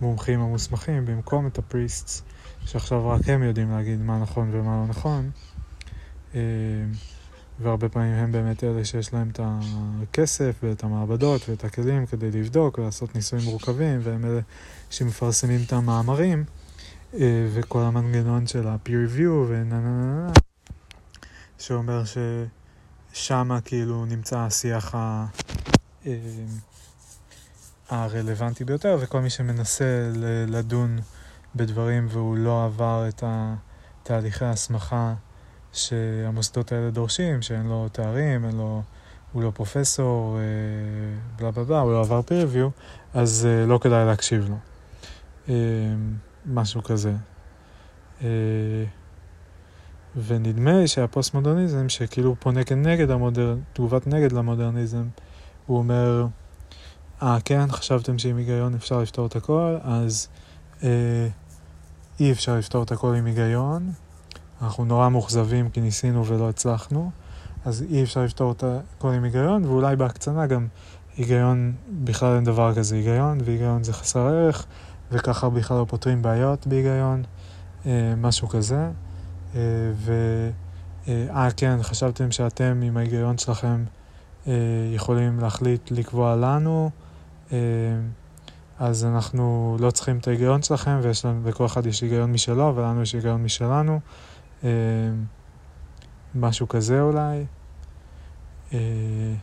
[0.00, 2.22] המומחים המוסמכים במקום את הפריסטס,
[2.66, 5.30] שעכשיו רק הם יודעים להגיד מה נכון ומה לא נכון.
[6.34, 6.40] אה,
[7.60, 12.78] והרבה פעמים הם באמת אלה שיש להם את הכסף ואת המעבדות ואת הכלים כדי לבדוק
[12.78, 14.40] ולעשות ניסויים מורכבים, והם אלה
[14.90, 16.44] שמפרסמים את המאמרים,
[17.14, 20.32] אה, וכל המנגנון של ה-peer review ונה נה נה נה,
[21.58, 22.02] שאומר
[23.12, 25.26] ששמה כאילו נמצא השיח ה...
[26.06, 26.12] אה,
[27.88, 30.10] הרלוונטי ביותר, וכל מי שמנסה
[30.48, 30.98] לדון
[31.56, 33.24] בדברים והוא לא עבר את
[34.02, 35.14] תהליכי ההסמכה
[35.72, 38.82] שהמוסדות האלה דורשים, שאין לו תארים, אין לו,
[39.32, 40.42] הוא לא פרופסור, אה,
[41.36, 42.80] בלה בלה בלה, הוא לא עבר peer review,
[43.14, 44.56] אז אה, לא כדאי להקשיב לו.
[45.48, 45.54] אה,
[46.46, 47.12] משהו כזה.
[50.16, 55.04] ונדמה לי שהפוסט-מודרניזם, שכאילו פונה כנגד המודרן, תגובת נגד למודרניזם,
[55.66, 56.26] הוא אומר,
[57.22, 60.28] אה, כן, חשבתם שעם היגיון אפשר לפתור את הכל, אז
[60.82, 61.28] אה,
[62.20, 63.92] אי אפשר לפתור את הכל עם היגיון,
[64.62, 67.10] אנחנו נורא מאוכזבים כי ניסינו ולא הצלחנו,
[67.64, 70.66] אז אי אפשר לפתור את הכל עם היגיון, ואולי בהקצנה גם
[71.16, 71.72] היגיון,
[72.04, 74.66] בכלל אין דבר כזה היגיון, והיגיון זה חסר ערך,
[75.12, 77.22] וככה בכלל לא פותרים בעיות בהיגיון,
[77.86, 78.90] אה, משהו כזה.
[79.54, 79.60] אה,
[79.94, 80.12] ו...
[81.08, 83.84] אה, אה, כן, חשבתם שאתם עם ההיגיון שלכם
[84.94, 86.90] יכולים להחליט לקבוע לנו,
[87.52, 87.58] אה,
[88.78, 93.02] אז אנחנו לא צריכים את ההיגיון שלכם, ויש לנו, לכל אחד יש היגיון משלו, ולנו
[93.02, 94.00] יש היגיון משלנו.
[94.64, 94.70] אה,
[96.34, 97.44] משהו כזה אולי.
[98.72, 99.34] אה,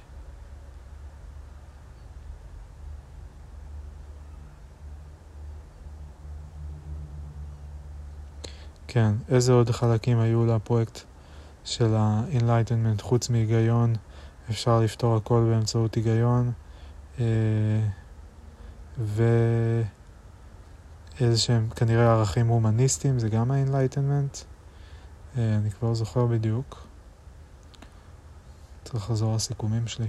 [8.87, 10.99] כן, איזה עוד חלקים היו לפרויקט
[11.63, 13.95] של ה-Enlightenment חוץ מהיגיון?
[14.49, 16.51] אפשר לפתור הכל באמצעות היגיון.
[21.19, 24.43] ואיזה שהם כנראה ערכים הומניסטיים, זה גם ה-Enlightenment.
[25.37, 26.87] אה, אני כבר זוכר בדיוק.
[28.83, 30.07] צריך לחזור לסיכומים שלי.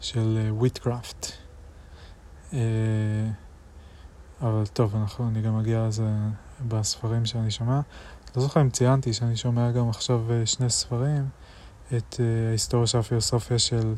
[0.00, 1.26] של וויטקראפט.
[2.52, 3.30] אה, אה,
[4.48, 6.08] אבל טוב, אנחנו, אני גם אגיע לזה
[6.68, 7.80] בספרים שאני שומע.
[8.36, 11.28] לא זוכר אם ציינתי שאני שומע גם עכשיו שני ספרים,
[11.96, 13.94] את ההיסטוריה של הפילוסופיה של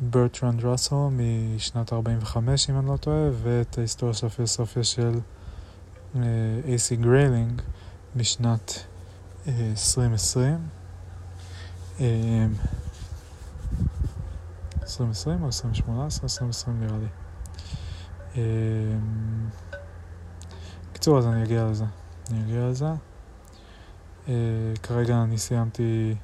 [0.00, 5.20] ברטרנד ראסל משנת 45, אם אני לא טועה, ואת ההיסטוריה של הפילוסופיה של
[6.64, 6.96] A.C.
[6.96, 7.62] Grayling
[8.16, 8.86] משנת
[9.48, 10.58] 2020.
[14.82, 16.24] 2020 או 2018?
[16.24, 17.06] 2020 נראה לי.
[20.92, 21.84] בקיצור, אז אני אגיע לזה.
[22.30, 22.88] אני אגיע לזה.
[24.82, 26.14] כרגע אני סיימתי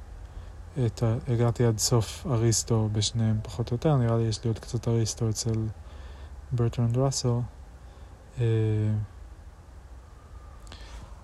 [0.85, 1.15] את ה...
[1.27, 5.29] הגעתי עד סוף אריסטו בשניהם פחות או יותר, נראה לי יש לי עוד קצת אריסטו
[5.29, 5.67] אצל
[6.51, 7.39] ברטרנד ראסל.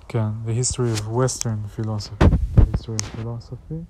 [0.07, 2.29] כן, The History of Western Philosophy.
[2.55, 3.83] The History of Philosophy.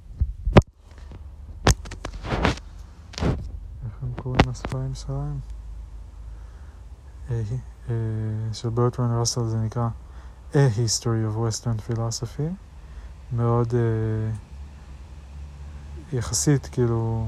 [3.86, 5.40] איך הם קוראים לספרים שלהם?
[8.54, 9.90] של ברטרן ראסל זה נקרא
[10.54, 12.52] A History of Western Philosophy.
[13.32, 13.74] מאוד uh,
[16.14, 17.28] יחסית כאילו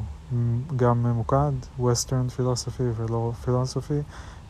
[0.75, 4.03] גם ממוקד, Western Philosophy ולא Philosophy,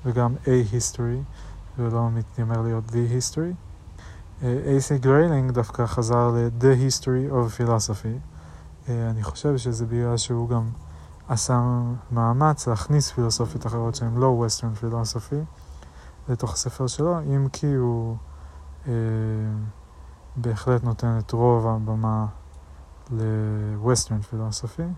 [0.06, 1.24] וגם A History
[1.78, 3.56] ולא מתיימר להיות The History.
[4.44, 4.98] A.C.
[4.98, 8.20] Grayling דווקא חזר ל-The History of Philosophy.
[8.90, 10.70] אני חושב שזה בגלל שהוא גם
[11.28, 15.36] עשה מאמץ להכניס פילוסופיות אחרות שהן לא Western Philosophy
[16.30, 18.16] לתוך הספר שלו, אם כי הוא
[18.88, 18.94] אה,
[20.36, 22.26] בהחלט נותן את רוב הבמה
[23.12, 24.94] ל-Western Philosophy.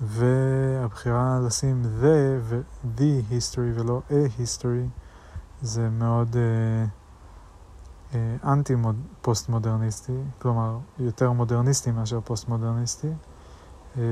[0.00, 4.88] והבחירה לשים the ו-The History ולא a history
[5.62, 6.36] זה מאוד...
[8.44, 8.74] אנטי
[9.22, 13.08] פוסט מודרניסטי, כלומר יותר מודרניסטי מאשר פוסט מודרניסטי.
[13.98, 14.02] אה,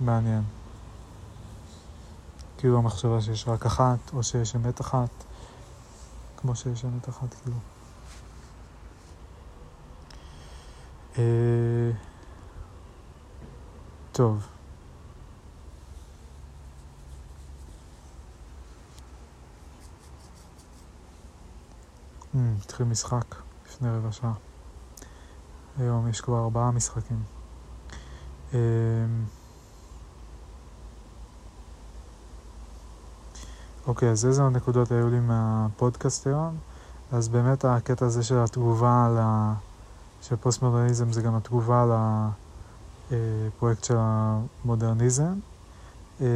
[0.00, 0.42] מעניין.
[2.58, 5.10] כאילו המחשבה שיש רק אחת, או שיש אמת אחת,
[6.36, 7.56] כמו שיש אמת אחת, כאילו.
[7.56, 7.62] אה,
[14.12, 14.46] טוב.
[22.34, 23.24] Hmm, התחיל משחק
[23.66, 24.32] לפני רבע שעה.
[25.78, 27.22] היום יש כבר ארבעה משחקים.
[28.52, 28.58] אמ,
[33.86, 36.58] אוקיי, אז איזה הנקודות היו לי מהפודקאסט היום?
[37.12, 39.54] אז באמת הקטע הזה של התגובה על ה...
[40.22, 41.86] של פוסט-מודרניזם זה גם התגובה
[43.10, 45.34] לפרויקט של המודרניזם.
[46.20, 46.26] אמ,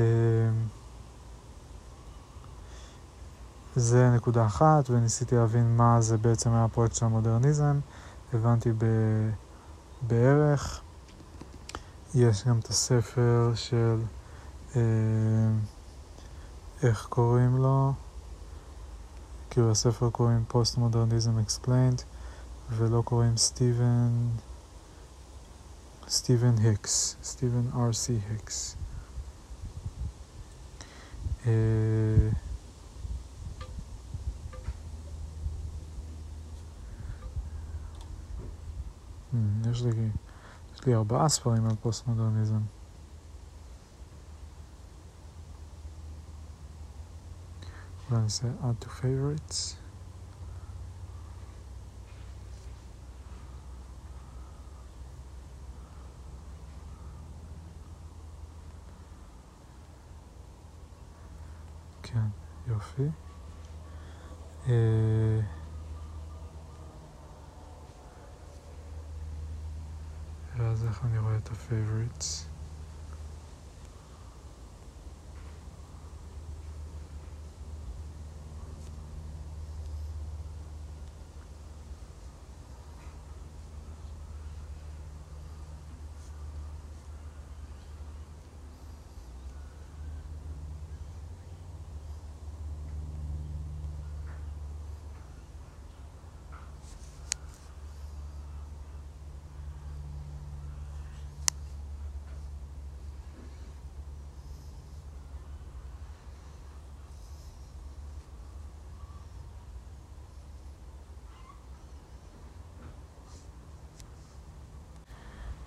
[3.76, 7.80] זה נקודה אחת, וניסיתי להבין מה זה בעצם היה הפרויקט של המודרניזם.
[8.32, 8.84] הבנתי ב...
[10.02, 10.80] בערך.
[12.14, 14.02] יש גם את הספר של,
[14.76, 14.80] אה,
[16.82, 17.92] איך קוראים לו?
[19.50, 22.02] כאילו הספר קוראים Postmodernism Explained,
[22.70, 24.28] ולא קוראים סטיבן,
[26.08, 28.18] סטיבן היקס, סטיבן R.C.
[28.28, 28.76] היקס.
[31.46, 31.52] אה,
[39.36, 40.10] Hmm, יש לי,
[40.74, 42.60] יש לי ארבעה ספרים על פוסט-מודרניזם.
[48.10, 49.85] אולי נעשה add to favorites.
[62.06, 62.28] כן,
[62.66, 63.02] יופי.
[64.68, 65.40] אה...
[70.56, 72.55] ואז איך אני רואה את ה-favorites.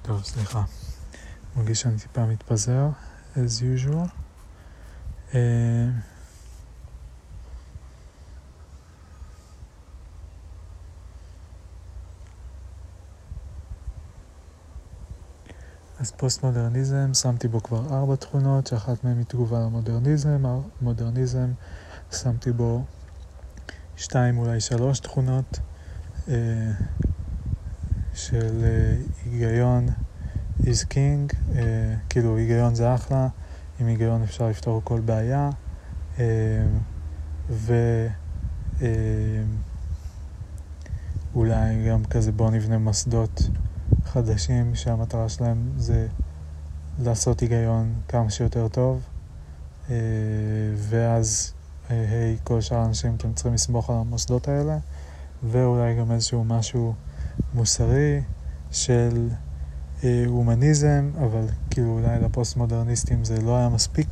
[0.09, 0.63] טוב, סליחה.
[1.55, 2.89] מרגיש שאני טיפה מתפזר,
[3.35, 4.07] as usual.
[5.31, 5.35] Uh,
[15.99, 20.43] אז פוסט-מודרניזם, שמתי בו כבר ארבע תכונות, שאחת מהן היא תגובה למודרניזם.
[20.81, 21.51] מודרניזם,
[22.11, 22.83] שמתי בו
[23.95, 25.59] שתיים, אולי שלוש תכונות.
[26.27, 26.29] Uh,
[28.19, 29.87] של uh, היגיון
[30.61, 31.55] is king, uh,
[32.09, 33.27] כאילו היגיון זה אחלה,
[33.79, 35.49] עם היגיון אפשר לפתור כל בעיה,
[36.15, 36.19] uh,
[41.33, 43.41] ואולי גם כזה בואו נבנה מוסדות
[44.05, 46.07] חדשים שהמטרה שלהם זה
[46.99, 49.01] לעשות היגיון כמה שיותר טוב,
[50.75, 51.53] ואז
[51.89, 54.77] היי, hey, כל שאר האנשים אתם צריכים לסמוך על המוסדות האלה,
[55.43, 56.93] ואולי גם איזשהו משהו
[57.53, 58.21] מוסרי
[58.71, 59.29] של
[60.03, 64.07] אה, הומניזם, אבל כאילו אולי לפוסט-מודרניסטים זה לא היה מספיק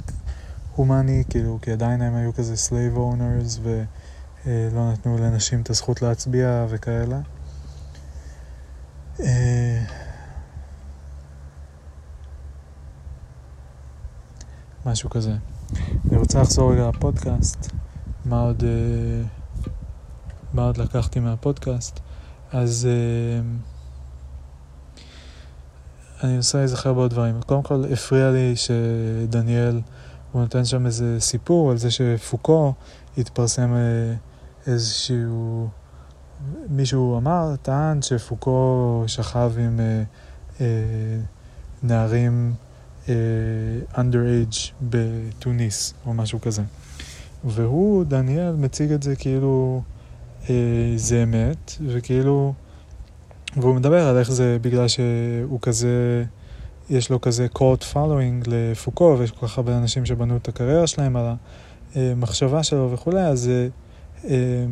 [0.75, 6.01] הומני, כאילו, כי עדיין הם היו כזה slave owners ולא אה, נתנו לנשים את הזכות
[6.01, 7.19] להצביע וכאלה.
[9.19, 9.83] אה,
[14.85, 15.33] משהו כזה.
[16.09, 17.71] אני רוצה לחזור רגע לפודקאסט,
[18.25, 19.23] מה עוד, אה,
[20.53, 21.99] מה עוד לקחתי מהפודקאסט.
[22.51, 23.43] אז uh,
[26.23, 27.41] אני מנסה להיזכר בעוד דברים.
[27.41, 29.81] קודם כל, הפריע לי שדניאל,
[30.31, 32.73] הוא נותן שם איזה סיפור על זה שפוקו
[33.17, 35.69] התפרסם uh, איזשהו...
[36.69, 40.61] מישהו אמר, טען שפוקו שכב עם uh, uh,
[41.83, 42.53] נערים
[43.05, 43.09] uh,
[43.95, 46.61] underage בתוניס, או משהו כזה.
[47.43, 49.81] והוא, דניאל, מציג את זה כאילו...
[50.49, 50.55] אה,
[50.95, 52.53] זה אמת, וכאילו,
[53.57, 56.23] והוא מדבר על איך זה בגלל שהוא כזה,
[56.89, 61.15] יש לו כזה cult following לפוקו, ויש כל כך הרבה אנשים שבנו את הקריירה שלהם
[61.15, 61.25] על
[61.95, 63.51] המחשבה שלו וכולי, אז
[64.29, 64.65] אה,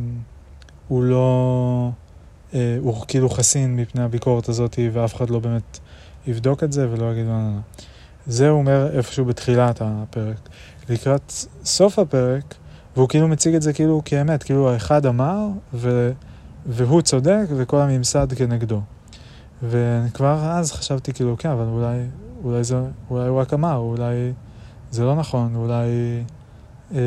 [0.87, 1.89] הוא לא,
[2.53, 5.79] אה, הוא כאילו חסין מפני הביקורת הזאת ואף אחד לא באמת
[6.27, 7.59] יבדוק את זה ולא יגיד לא, לא, לא.
[8.27, 10.49] זה הוא אומר איפשהו בתחילת הפרק.
[10.89, 11.33] לקראת
[11.65, 12.55] סוף הפרק,
[12.95, 16.11] והוא כאילו מציג את זה כאילו כאמת, כאילו האחד אמר ו,
[16.65, 18.81] והוא צודק וכל הממסד כנגדו.
[19.63, 21.97] וכבר אז חשבתי כאילו, כן, אבל אולי,
[22.43, 22.77] אולי, זה,
[23.09, 24.33] אולי הוא רק אמר, אולי
[24.91, 25.87] זה לא נכון, אולי...
[26.95, 26.99] אה,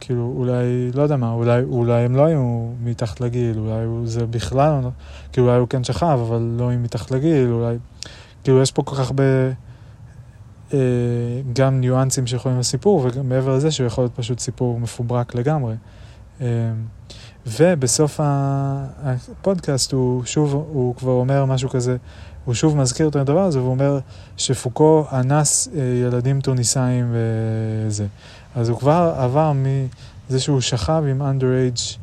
[0.00, 4.80] כאילו, אולי, לא יודע מה, אולי, אולי הם לא היו מתחת לגיל, אולי זה בכלל,
[4.82, 4.88] לא,
[5.32, 7.76] כאילו, אולי הוא כן שכב, אבל לא היו מתחת לגיל, אולי,
[8.44, 9.22] כאילו, יש פה כל כך הרבה,
[11.52, 15.74] גם ניואנסים שיכולים לסיפור, ומעבר לזה שהוא יכול להיות פשוט סיפור מפוברק לגמרי.
[16.40, 16.46] אה,
[17.46, 21.96] ובסוף הפודקאסט הוא שוב, הוא כבר אומר משהו כזה,
[22.44, 23.98] הוא שוב מזכיר את הדבר הזה, והוא אומר
[24.36, 28.06] שפוקו אנס אה, ילדים טוניסאים וזה.
[28.54, 31.96] אז הוא כבר עבר מזה שהוא שכב עם underage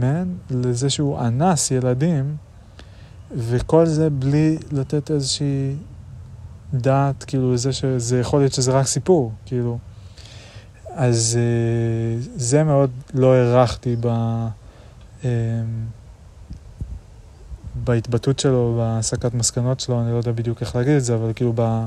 [0.00, 2.36] man לזה שהוא אנס ילדים,
[3.36, 5.74] וכל זה בלי לתת איזושהי
[6.74, 9.78] דעת, כאילו, לזה שזה יכול להיות שזה רק סיפור, כאילו.
[10.94, 14.06] אז uh, זה מאוד לא הערכתי ב...
[15.22, 15.24] Uh,
[17.74, 21.52] בהתבטאות שלו, בהסקת מסקנות שלו, אני לא יודע בדיוק איך להגיד את זה, אבל כאילו
[21.56, 21.84] ב...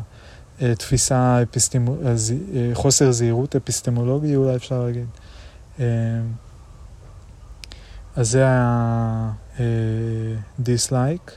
[0.62, 2.16] אה, תפיסה, אפיסטמו, אה,
[2.56, 5.08] אה, חוסר זהירות אפיסטמולוגי אולי אפשר להגיד.
[8.16, 9.32] אז זה היה
[10.60, 11.32] דיסלייק.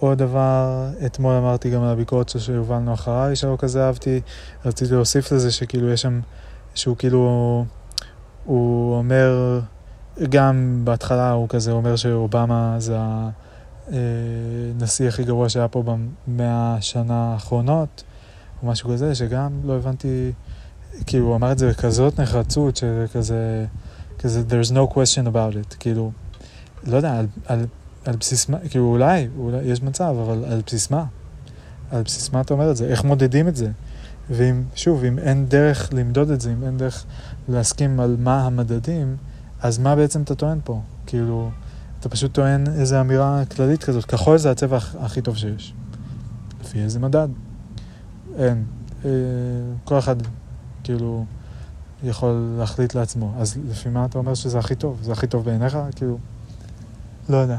[0.00, 4.20] עוד דבר, אתמול אמרתי גם על הביקורת של יובלנו אחריי, שלא כזה אהבתי,
[4.64, 6.20] רציתי להוסיף לזה שכאילו יש שם,
[6.74, 7.64] שהוא כאילו,
[8.44, 9.60] הוא אומר,
[10.28, 13.30] גם בהתחלה הוא כזה אומר שאובמה זה ה...
[14.76, 15.82] הנשיא הכי גרוע שהיה פה
[16.26, 18.04] במאה השנה האחרונות,
[18.62, 20.32] או משהו כזה, שגם לא הבנתי,
[21.06, 23.66] כאילו, הוא אמר את זה בכזאת נחרצות, שכזה,
[24.18, 26.10] כזה, there's no question about it, כאילו,
[26.86, 27.66] לא יודע, על, על,
[28.04, 31.04] על בסיס מה, כאילו, אולי, אולי, יש מצב, אבל על בסיס מה?
[31.90, 32.86] על בסיס מה אתה אומר את זה?
[32.86, 33.70] איך מודדים את זה?
[34.30, 37.04] ואם, שוב, אם אין דרך למדוד את זה, אם אין דרך
[37.48, 39.16] להסכים על מה המדדים,
[39.62, 40.80] אז מה בעצם אתה טוען פה?
[41.06, 41.50] כאילו...
[42.00, 45.74] אתה פשוט טוען איזו אמירה כללית כזאת, כחול זה הצבע הכי טוב שיש.
[46.60, 47.28] לפי איזה מדד?
[48.36, 48.64] אין.
[49.04, 49.10] אה,
[49.84, 50.16] כל אחד,
[50.84, 51.24] כאילו,
[52.04, 53.34] יכול להחליט לעצמו.
[53.38, 54.98] אז לפי מה אתה אומר שזה הכי טוב?
[55.02, 55.78] זה הכי טוב בעיניך?
[55.96, 56.18] כאילו,
[57.28, 57.58] לא יודע.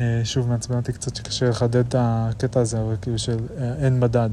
[0.00, 4.00] אה, שוב, מעצבן אותי קצת שקשה לחדד את הקטע הזה, אבל כאילו של אה, אין
[4.00, 4.30] מדד.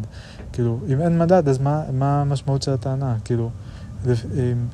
[0.54, 3.16] כאילו, אם אין מדד, אז מה, מה המשמעות של הטענה?
[3.26, 3.50] כאילו,
[4.08, 4.66] אם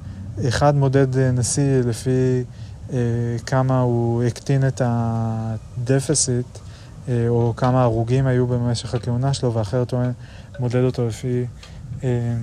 [0.48, 2.44] אחד מודד נשיא לפי...
[2.94, 2.98] אה,
[3.46, 6.46] כמה הוא הקטין את הדפסיט,
[7.10, 10.12] אה, או כמה הרוגים היו במשך הכהונה שלו, ואחר טוען,
[10.60, 11.46] מודד אותו לפי
[12.04, 12.36] אה,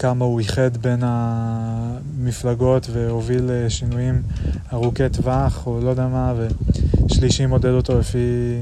[0.00, 4.22] כמה הוא איחד בין המפלגות והוביל שינויים
[4.72, 6.34] ארוכי טווח, או לא יודע מה,
[7.06, 8.58] ושלישי מודד אותו לפי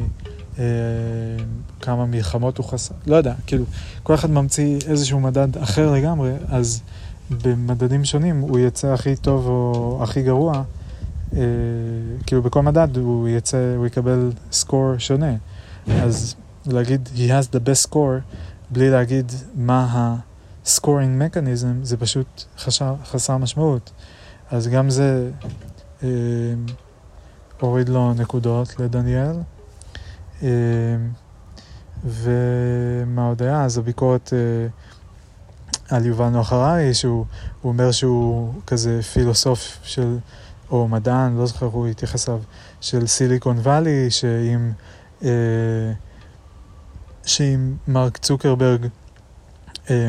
[1.80, 3.64] כמה מלחמות הוא חסר, לא יודע, כאילו,
[4.03, 6.82] כל אחד ממציא איזשהו מדד אחר לגמרי, אז...
[7.30, 10.62] במדדים שונים הוא יצא הכי טוב או הכי גרוע,
[11.36, 11.41] אה,
[12.26, 15.34] כאילו בכל מדד הוא יצא, הוא יקבל סקור שונה.
[15.89, 16.34] אז
[16.66, 18.36] להגיד he has the best score,
[18.70, 20.16] בלי להגיד מה
[20.69, 23.91] ה-scoring mechanism, זה פשוט חשר, חסר משמעות.
[24.51, 25.31] אז גם זה
[26.03, 26.09] אה,
[27.61, 29.37] הוריד לו נקודות לדניאל.
[30.43, 30.49] אה,
[32.05, 33.64] ומה עוד היה?
[33.64, 34.33] אז הביקורת...
[34.33, 34.69] אה,
[35.91, 37.25] על יובל נוח הררי, שהוא
[37.64, 40.19] אומר שהוא כזה פילוסוף של,
[40.71, 42.41] או מדען, לא זוכר, הוא התייחס אליו,
[42.81, 44.73] של סיליקון וואלי, שאם,
[45.23, 45.29] אה,
[47.25, 48.87] שאם מרק צוקרברג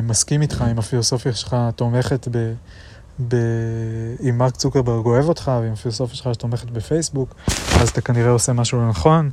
[0.03, 2.53] מסכים איתך, אם הפילוסופיה שלך תומכת ב...
[3.27, 3.35] ב...
[4.29, 7.35] אם מרק צוקרברג אוהב אותך, ואם הפילוסופיה שלך תומכת בפייסבוק,
[7.81, 9.29] אז אתה כנראה עושה משהו לא נכון.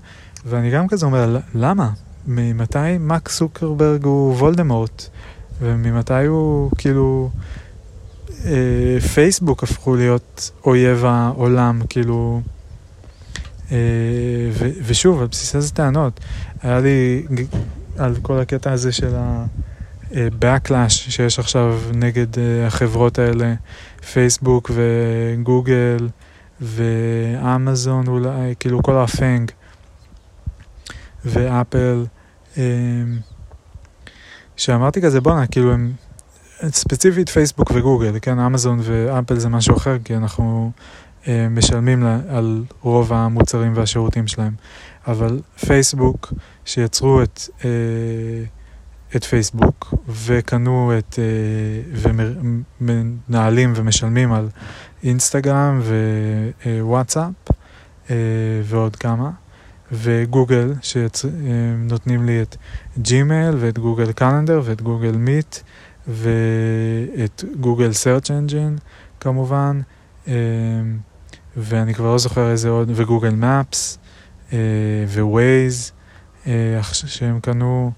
[0.46, 1.90] ואני גם כזה אומר, למה?
[2.26, 5.08] ממתי מרק צוקרברג הוא וולדמורט?
[5.60, 7.30] וממתי הוא, כאילו,
[8.44, 12.40] אה, פייסבוק הפכו להיות אויב העולם, כאילו,
[13.72, 13.76] אה,
[14.52, 16.20] ו, ושוב, על בסיס איזה טענות.
[16.62, 17.26] היה לי,
[17.98, 19.75] על כל הקטע הזה של ה-backlash
[20.14, 23.54] אה, שיש עכשיו נגד אה, החברות האלה,
[24.12, 26.08] פייסבוק וגוגל
[26.60, 29.50] ואמזון אולי, כאילו כל הפנג
[31.24, 32.04] ואפל.
[32.58, 32.62] אה,
[34.56, 35.92] שאמרתי כזה, בואנה, כאילו הם,
[36.64, 40.70] ספציפית פייסבוק וגוגל, כן, אמזון ואפל זה משהו אחר, כי אנחנו
[41.28, 44.54] אה, משלמים על רוב המוצרים והשירותים שלהם.
[45.06, 46.32] אבל פייסבוק,
[46.64, 47.70] שיצרו את, אה,
[49.16, 52.08] את פייסבוק וקנו את, אה,
[52.80, 54.48] ומנהלים ומשלמים על
[55.02, 55.80] אינסטגרם
[56.80, 57.32] ווואטסאפ
[58.64, 59.30] ועוד כמה.
[59.92, 62.56] וגוגל שנותנים לי את
[62.98, 65.56] ג'ימייל ואת Google Calendar ואת Google Meet
[66.08, 68.76] ואת Google search engine
[69.20, 69.80] כמובן
[71.56, 73.98] ואני כבר לא זוכר איזה עוד ו Google Maps
[75.18, 75.92] ו Waze
[76.92, 77.92] שהם קנו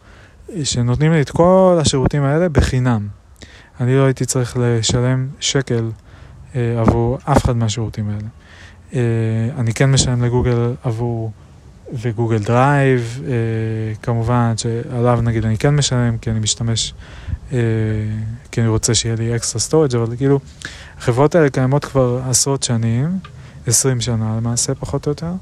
[0.65, 3.09] שנותנים לי את כל השירותים האלה בחינם.
[3.81, 5.91] אני לא הייתי צריך לשלם שקל
[6.55, 8.29] אה, עבור אף אחד מהשירותים האלה.
[8.95, 11.33] אה, אני כן משלם לגוגל עבור,
[11.93, 13.33] ו Google Drive, אה,
[14.03, 16.95] כמובן שעליו נגיד אני כן משלם כי אני משתמש,
[17.53, 17.59] אה,
[18.53, 20.41] כי אני רוצה שיהיה לי extra storage, אבל כאילו,
[20.99, 23.19] החברות האלה קיימות כבר עשרות שנים,
[23.67, 25.33] 20 שנה למעשה פחות או יותר,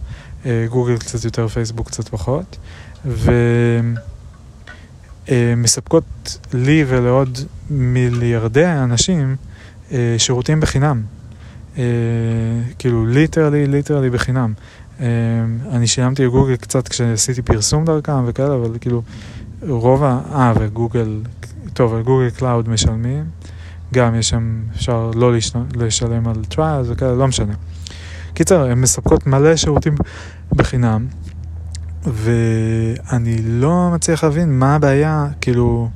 [0.46, 2.56] אה, גוגל קצת יותר, פייסבוק קצת פחות,
[3.04, 3.32] ו...
[5.30, 7.38] אה, מספקות לי ולעוד
[7.70, 9.36] מיליארדי אנשים
[9.92, 11.02] אה, שירותים בחינם.
[11.78, 11.84] אה,
[12.78, 14.52] כאילו literally, literally בחינם.
[15.70, 19.02] אני שילמתי לגוגל קצת כשעשיתי פרסום דרכם וכאלה, אבל כאילו
[19.68, 20.20] רוב ה...
[20.32, 21.20] אה, וגוגל,
[21.72, 23.24] טוב, על Google Cloud משלמים.
[23.94, 25.32] גם יש שם, אפשר לא
[25.74, 27.54] לשלם על trials וכאלה, לא משנה.
[28.34, 29.94] קיצר, הן מספקות מלא שירותים
[30.52, 31.06] בחינם.
[32.06, 35.88] ואני לא מצליח להבין מה הבעיה, כאילו,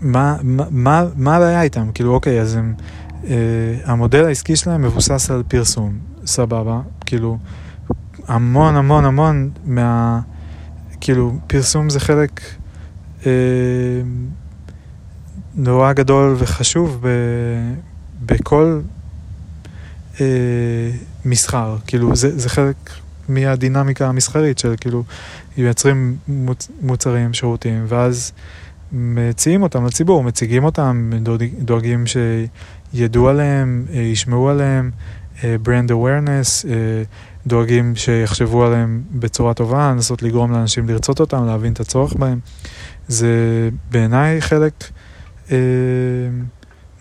[0.00, 1.90] מה, מה, מה הבעיה איתם?
[1.94, 2.74] כאילו, אוקיי, אז הם,
[3.26, 3.34] אה,
[3.84, 7.38] המודל העסקי שלהם מבוסס על פרסום, סבבה, כאילו,
[8.28, 10.20] המון המון המון מה...
[11.00, 12.40] כאילו, פרסום זה חלק
[13.26, 13.32] אה,
[15.54, 17.08] נורא גדול וחשוב ב,
[18.26, 18.80] בכל
[20.20, 20.26] אה,
[21.24, 22.76] מסחר, כאילו, זה, זה חלק
[23.28, 25.04] מהדינמיקה המסחרית של כאילו
[25.58, 28.32] מייצרים מוצ, מוצרים, שירותים, ואז
[28.92, 31.10] מציעים אותם לציבור, מציגים אותם,
[31.58, 34.90] דואגים שידעו עליהם, אה, ישמעו עליהם,
[35.44, 37.02] אה, brand awareness, אה,
[37.46, 42.38] דואגים שיחשבו עליהם בצורה טובה, לנסות לגרום לאנשים לרצות אותם, להבין את הצורך בהם.
[43.08, 44.84] זה בעיניי חלק
[45.50, 45.56] אה,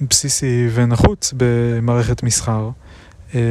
[0.02, 2.70] בסיסי ונחוץ במערכת מסחר.
[3.36, 3.42] אה,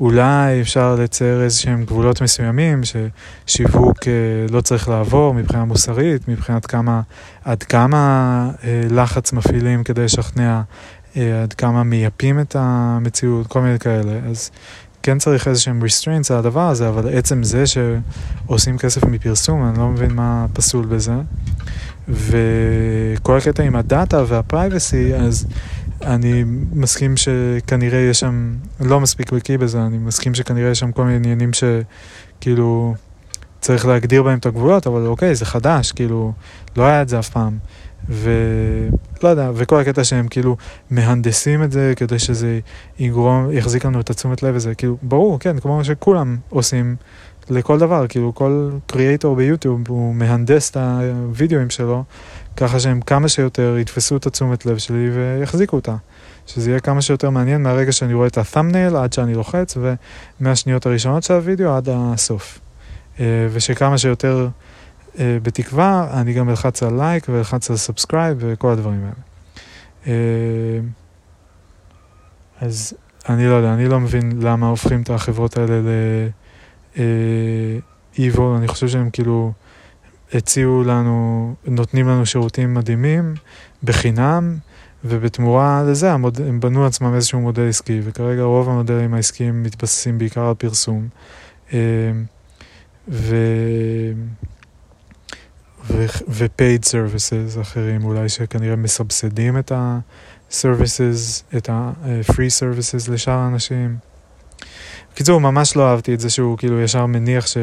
[0.00, 4.12] אולי אפשר לצייר איזה שהם גבולות מסוימים ששיווק אה,
[4.50, 7.00] לא צריך לעבור מבחינה מוסרית, מבחינת כמה,
[7.44, 10.62] עד כמה אה, לחץ מפעילים כדי לשכנע,
[11.16, 14.20] אה, עד כמה מייפים את המציאות, כל מיני כאלה.
[14.30, 14.50] אז
[15.02, 19.78] כן צריך איזה שהם restraints על הדבר הזה, אבל עצם זה שעושים כסף מפרסום, אני
[19.78, 21.14] לא מבין מה פסול בזה.
[22.08, 25.46] וכל הקטע עם הדאטה והפרייבסי, אז
[26.02, 31.04] אני מסכים שכנראה יש שם, לא מספיק בקיא בזה, אני מסכים שכנראה יש שם כל
[31.04, 32.94] מיני עניינים שכאילו
[33.60, 36.32] צריך להגדיר בהם את הגבולות, אבל אוקיי, זה חדש, כאילו,
[36.76, 37.58] לא היה את זה אף פעם.
[38.08, 40.56] ולא יודע, וכל הקטע שהם כאילו
[40.90, 42.60] מהנדסים את זה כדי שזה
[42.98, 46.96] יגרום, יחזיק לנו את התשומת לב הזה, כאילו, ברור, כן, כמו שכולם עושים
[47.50, 52.04] לכל דבר, כאילו, כל קריאייטור ביוטיוב הוא מהנדס את הווידאוים שלו
[52.60, 55.96] ככה שהם כמה שיותר יתפסו את התשומת לב שלי ויחזיקו אותה.
[56.46, 59.76] שזה יהיה כמה שיותר מעניין מהרגע שאני רואה את ה-thumbnail עד שאני לוחץ
[60.40, 62.58] ומהשניות הראשונות של הוידאו עד הסוף.
[63.20, 64.48] אה, ושכמה שיותר,
[65.18, 69.12] אה, בתקווה, אני גם אלחץ על like ואלחץ על subscribe וכל הדברים האלה.
[70.06, 70.80] אה,
[72.60, 72.94] אז
[73.28, 75.80] אני לא יודע, אני לא מבין למה הופכים את החברות האלה
[76.96, 79.52] ל-evil, אני חושב שהם כאילו...
[80.34, 83.34] הציעו לנו, נותנים לנו שירותים מדהימים,
[83.84, 84.56] בחינם,
[85.04, 86.40] ובתמורה לזה המוד...
[86.48, 91.08] הם בנו עצמם איזשהו מודל עסקי, וכרגע רוב המודלים העסקיים מתבססים בעיקר על פרסום.
[91.72, 91.78] אה,
[93.08, 93.36] ו...
[95.88, 96.06] ו...
[96.28, 103.96] ו-paid services אחרים, אולי שכנראה מסבסדים את ה-services, את ה-free services לשאר האנשים.
[105.12, 107.56] בקיצור, ממש לא אהבתי את זה שהוא כאילו ישר מניח ש...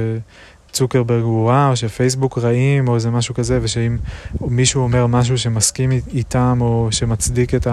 [0.77, 3.97] צוקרברג הוא רע, או שפייסבוק רעים, או איזה משהו כזה, ושאם
[4.41, 7.67] מישהו אומר משהו שמסכים איתם, או שמצדיק את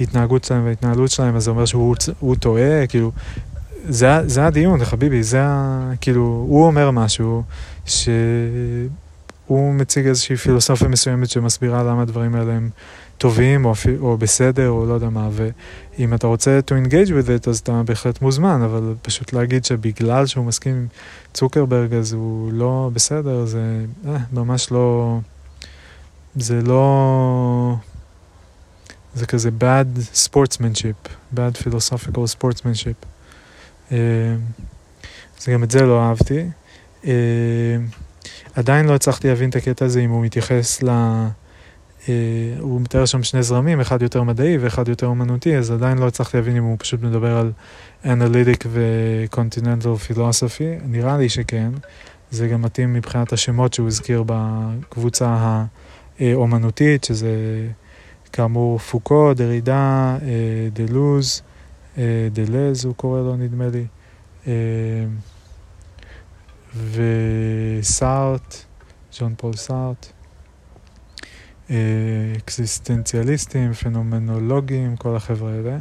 [0.00, 3.12] ההתנהגות שלהם וההתנהלות שלהם, אז זה אומר שהוא טועה, כאילו,
[3.88, 5.90] זה, זה הדיון, חביבי, זה ה...
[6.00, 7.42] כאילו, הוא אומר משהו,
[7.84, 12.70] שהוא מציג איזושהי פילוסופיה מסוימת שמסבירה למה הדברים האלה הם...
[13.18, 17.50] טובים או, או בסדר או לא יודע מה, ואם אתה רוצה to engage with it
[17.50, 20.86] אז אתה בהחלט מוזמן, אבל פשוט להגיד שבגלל שהוא מסכים עם
[21.34, 25.18] צוקרברג אז הוא לא בסדר, זה אה, ממש לא,
[26.36, 27.76] זה לא,
[29.14, 33.06] זה כזה bad sportsmanship, bad philosophical sportsmanship.
[33.92, 33.98] אה,
[35.40, 36.44] אז גם את זה לא אהבתי.
[37.06, 37.12] אה,
[38.54, 40.88] עדיין לא הצלחתי להבין את הקטע הזה אם הוא מתייחס ל...
[40.88, 41.28] אה,
[42.60, 46.36] הוא מתאר שם שני זרמים, אחד יותר מדעי ואחד יותר אומנותי, אז עדיין לא הצלחתי
[46.36, 47.52] להבין אם הוא פשוט מדבר על
[48.04, 51.70] אנליטיק וקונטיננטל פילוסופי, נראה לי שכן.
[52.30, 55.56] זה גם מתאים מבחינת השמות שהוא הזכיר בקבוצה
[56.20, 57.28] האומנותית, שזה
[58.32, 61.42] כאמור פוקו, דרידה, אה, דלוז,
[61.98, 63.86] אה, דלז הוא קורא לו נדמה לי,
[66.92, 68.64] וסארטר,
[69.18, 70.15] ג'ון פול סארטר.
[72.36, 75.78] אקזיסטנציאליסטים, פנומנולוגים, כל החבר'ה האלה,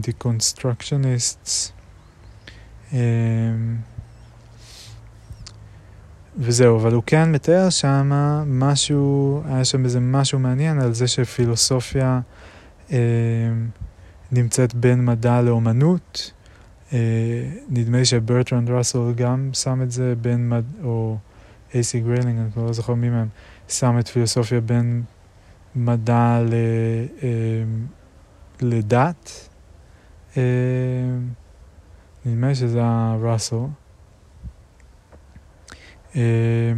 [0.00, 1.72] deconstructionists,
[6.40, 8.12] וזהו, אבל הוא כן מתאר שם
[8.46, 12.20] משהו, היה שם איזה משהו מעניין על זה שפילוסופיה
[12.92, 12.98] אה,
[14.32, 16.32] נמצאת בין מדע לאומנות.
[16.92, 16.98] אה,
[17.68, 21.16] נדמה לי שברטרנד ראסל גם שם את זה בין מדע, או
[21.74, 23.28] אייסי גריילינג, אני לא זוכר מי מהם.
[23.68, 25.02] שם את פילוסופיה בין
[25.74, 26.54] מדע ל,
[27.22, 27.28] אה,
[28.60, 29.48] לדת.
[30.36, 30.42] אה,
[32.26, 33.56] נדמה לי שזה הראסל.
[36.16, 36.72] אה,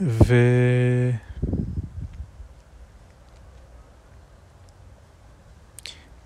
[0.00, 0.34] ו...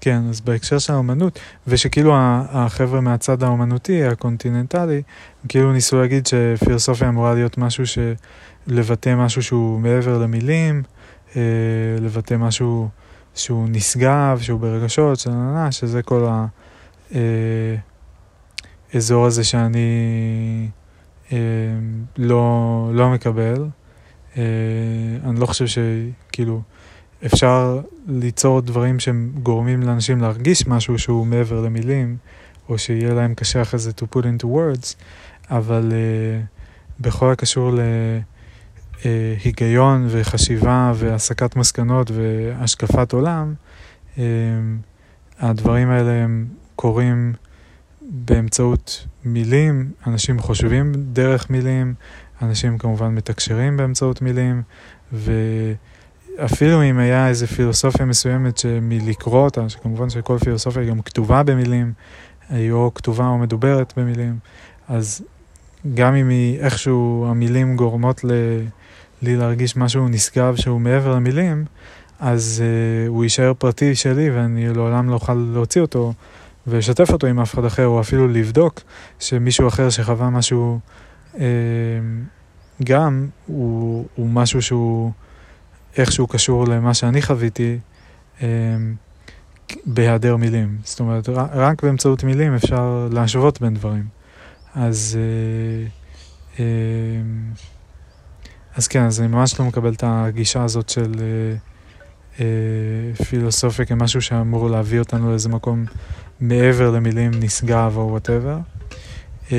[0.05, 2.15] כן, אז בהקשר של האומנות, ושכאילו
[2.51, 5.03] החבר'ה מהצד האומנותי, הקונטיננטלי,
[5.49, 7.99] כאילו ניסו להגיד שפילוסופיה אמורה להיות משהו ש...
[8.67, 10.83] לבטא משהו שהוא מעבר למילים,
[11.37, 11.43] אה,
[12.01, 12.89] לבטא משהו
[13.35, 15.27] שהוא נשגב, שהוא ברגשות,
[15.71, 16.29] שזה כל
[18.93, 20.69] האזור אה, הזה שאני
[21.33, 21.39] אה,
[22.17, 23.67] לא, לא מקבל.
[25.25, 26.61] אני לא חושב שכאילו
[27.27, 32.17] אפשר ליצור דברים שהם גורמים לאנשים להרגיש משהו שהוא מעבר למילים,
[32.69, 34.95] או שיהיה להם קשה אחרי זה to put into words,
[35.51, 35.93] אבל
[37.01, 37.81] בכל הקשור ל...
[39.05, 39.35] אה,
[40.09, 43.55] וחשיבה והסקת מסקנות והשקפת עולם,
[44.19, 44.25] אה,
[45.39, 46.47] הדברים האלה הם
[46.77, 47.33] קורים
[48.03, 51.95] באמצעות מילים, אנשים חושבים דרך מילים,
[52.43, 54.63] אנשים כמובן מתקשרים באמצעות מילים,
[56.39, 61.93] ואפילו אם היה איזו פילוסופיה מסוימת שמלקרוא אותה, שכמובן שכל פילוסופיה גם כתובה במילים,
[62.51, 64.39] היא או כתובה או מדוברת במילים,
[64.89, 65.23] אז
[65.95, 68.31] גם אם היא איכשהו המילים גורמות ל...
[69.23, 71.65] לי להרגיש משהו נשגב שהוא מעבר למילים,
[72.21, 76.13] אז uh, הוא יישאר פרטי שלי ואני לעולם לא אוכל להוציא אותו
[76.67, 78.81] ולשתף אותו עם אף אחד אחר, או אפילו לבדוק
[79.19, 80.79] שמישהו אחר שחווה משהו
[81.35, 81.39] uh,
[82.85, 85.13] גם, הוא, הוא משהו שהוא
[85.97, 87.79] איכשהו קשור למה שאני חוויתי
[88.39, 88.43] uh,
[89.87, 90.79] בהיעדר מילים.
[90.85, 94.05] זאת אומרת, רק באמצעות מילים אפשר להשוות בין דברים.
[94.75, 95.19] אז...
[95.19, 96.61] Uh, uh,
[98.77, 101.57] אז כן, אז אני ממש לא מקבל את הגישה הזאת של אה,
[102.41, 105.85] אה, פילוסופיה כמשהו שאמור להביא אותנו לאיזה מקום
[106.41, 108.59] מעבר למילים נשגב או וואטאבר.
[109.53, 109.59] אה,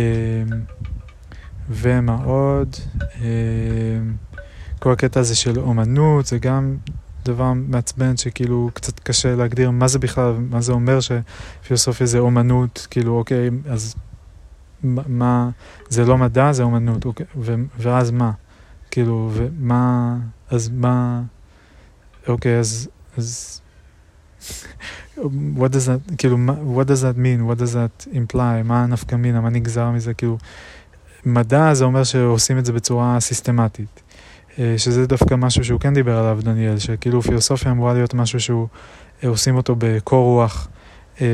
[1.69, 2.75] ומה עוד?
[4.85, 6.77] כל הקטע הזה של אומנות זה גם
[7.23, 12.87] דבר מעצבן שכאילו קצת קשה להגדיר מה זה בכלל, מה זה אומר שפילוסופיה זה אומנות,
[12.89, 13.95] כאילו אוקיי, אז
[14.83, 15.49] מה,
[15.89, 18.31] זה לא מדע, זה אומנות, אוקיי, ו, ואז מה?
[18.91, 20.17] כאילו, ומה,
[20.49, 21.21] אז מה,
[22.27, 23.61] אוקיי, אז, אז,
[25.57, 26.37] what does that, כאילו,
[26.77, 30.37] what does that mean, what does that imply, מה הנפקא מינה, מה נגזר מזה, כאילו,
[31.25, 34.04] מדע זה אומר שעושים את זה בצורה סיסטמטית.
[34.59, 38.67] אה, שזה דווקא משהו שהוא כן דיבר עליו, דניאל, שכאילו פילוסופיה אמורה להיות משהו שהוא,
[39.23, 40.67] אה, עושים אותו בקור רוח,
[41.21, 41.27] אה,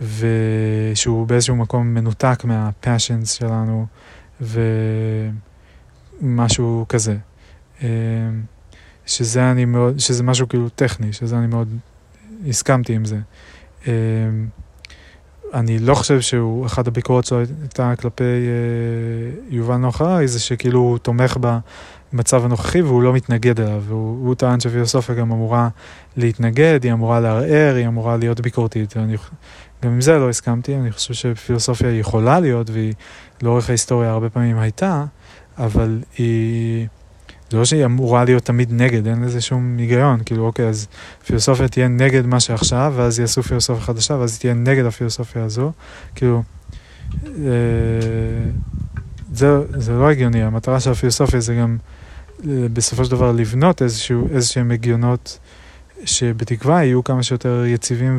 [0.00, 3.86] ושהוא באיזשהו מקום מנותק מהפאשנס שלנו,
[4.40, 4.60] ו...
[6.20, 7.16] משהו כזה.
[9.06, 11.68] שזה אני מאוד, שזה משהו כאילו טכני, שזה אני מאוד
[12.48, 13.18] הסכמתי עם זה.
[15.54, 20.80] אני לא חושב שהוא, אחת הביקורות שלו הייתה כלפי אה, יובל נוח הררי, זה שכאילו
[20.80, 21.36] הוא תומך
[22.12, 23.82] במצב הנוכחי והוא לא מתנגד אליו.
[23.86, 25.68] והוא טען שפילוסופיה גם אמורה
[26.16, 28.96] להתנגד, היא אמורה לערער, היא אמורה להיות ביקורתית.
[28.96, 29.16] ואני,
[29.82, 32.94] גם עם זה לא הסכמתי, אני חושב שפילוסופיה יכולה להיות, והיא
[33.42, 35.04] לאורך ההיסטוריה הרבה פעמים הייתה,
[35.58, 36.86] אבל היא...
[37.50, 40.86] זה לא שהיא אמורה להיות תמיד נגד, אין לזה שום היגיון, כאילו אוקיי, אז
[41.26, 45.72] פילוסופיה תהיה נגד מה שעכשיו, ואז יעשו פילוסופיה חדשה, ואז היא תהיה נגד הפילוסופיה הזו,
[46.14, 46.42] כאילו,
[47.26, 47.50] אה,
[49.32, 51.76] זה, זה לא הגיוני, המטרה של הפילוסופיה זה גם
[52.48, 55.38] אה, בסופו של דבר לבנות איזשהו, איזשהם הגיונות
[56.04, 58.18] שבתקווה יהיו כמה שיותר יציבים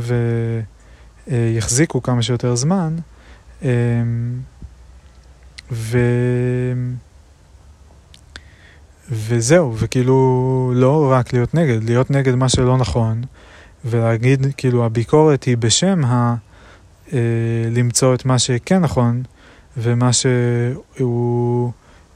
[1.27, 2.95] ויחזיקו כמה שיותר זמן.
[3.63, 3.69] אה,
[5.71, 5.97] ו...
[9.11, 13.21] וזהו, וכאילו לא רק להיות נגד, להיות נגד מה שלא נכון,
[13.85, 16.35] ולהגיד, כאילו, הביקורת היא בשם ה...
[17.13, 17.19] אה,
[17.71, 19.23] למצוא את מה שכן נכון,
[19.77, 21.71] ומה שהוא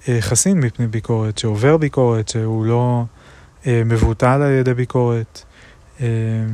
[0.10, 3.04] אה, חסין מפני ביקורת, שעובר ביקורת, שהוא לא
[3.68, 5.44] אה, מבוטל על ידי ביקורת.
[6.02, 6.08] אה,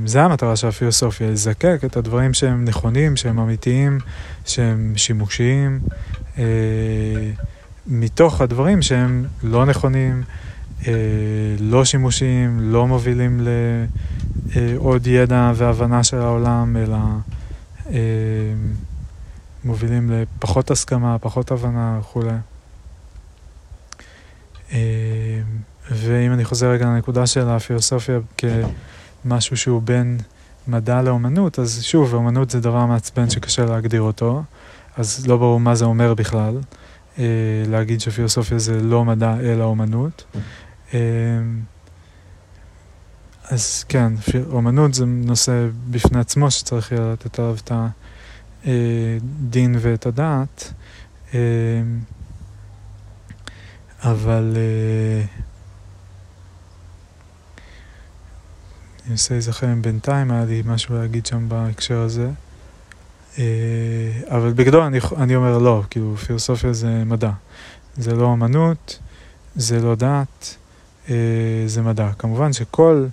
[0.05, 3.99] זה המטרה של הפילוסופיה, לזקק את הדברים שהם נכונים, שהם אמיתיים,
[4.45, 5.79] שהם שימושיים,
[6.37, 6.43] אה,
[7.89, 10.23] מתוך הדברים שהם לא נכונים,
[10.87, 10.93] אה,
[11.59, 13.47] לא שימושיים, לא מובילים
[14.55, 16.97] לעוד ידע והבנה של העולם, אלא
[19.63, 22.33] מובילים לפחות הסכמה, פחות הבנה וכולי.
[25.91, 30.17] ואם אני חוזר רגע לנקודה של הפילוסופיה כמשהו שהוא בין
[30.67, 34.43] מדע לאומנות, אז שוב, אומנות זה דבר מעצבן שקשה להגדיר אותו,
[34.97, 36.61] אז לא ברור מה זה אומר בכלל, אה,
[37.67, 40.23] להגיד שפילוסופיה זה לא מדע אלא אומנות.
[40.93, 40.99] אה,
[43.43, 44.13] אז כן,
[44.51, 47.71] אומנות זה נושא בפני עצמו שצריך לתת עליו את
[48.65, 50.73] הדין ואת הדעת,
[51.33, 51.39] אה,
[54.03, 54.57] אבל...
[59.09, 62.29] אני מנסה להיזכר אם בינתיים היה לי משהו להגיד שם בהקשר הזה.
[63.37, 63.43] אה,
[64.27, 67.31] אבל בגדול אני, אני אומר לא, כאילו פילוסופיה זה מדע.
[67.97, 68.99] זה לא אמנות,
[69.55, 70.55] זה לא דת,
[71.09, 71.15] אה,
[71.65, 72.09] זה מדע.
[72.17, 73.05] כמובן שכל,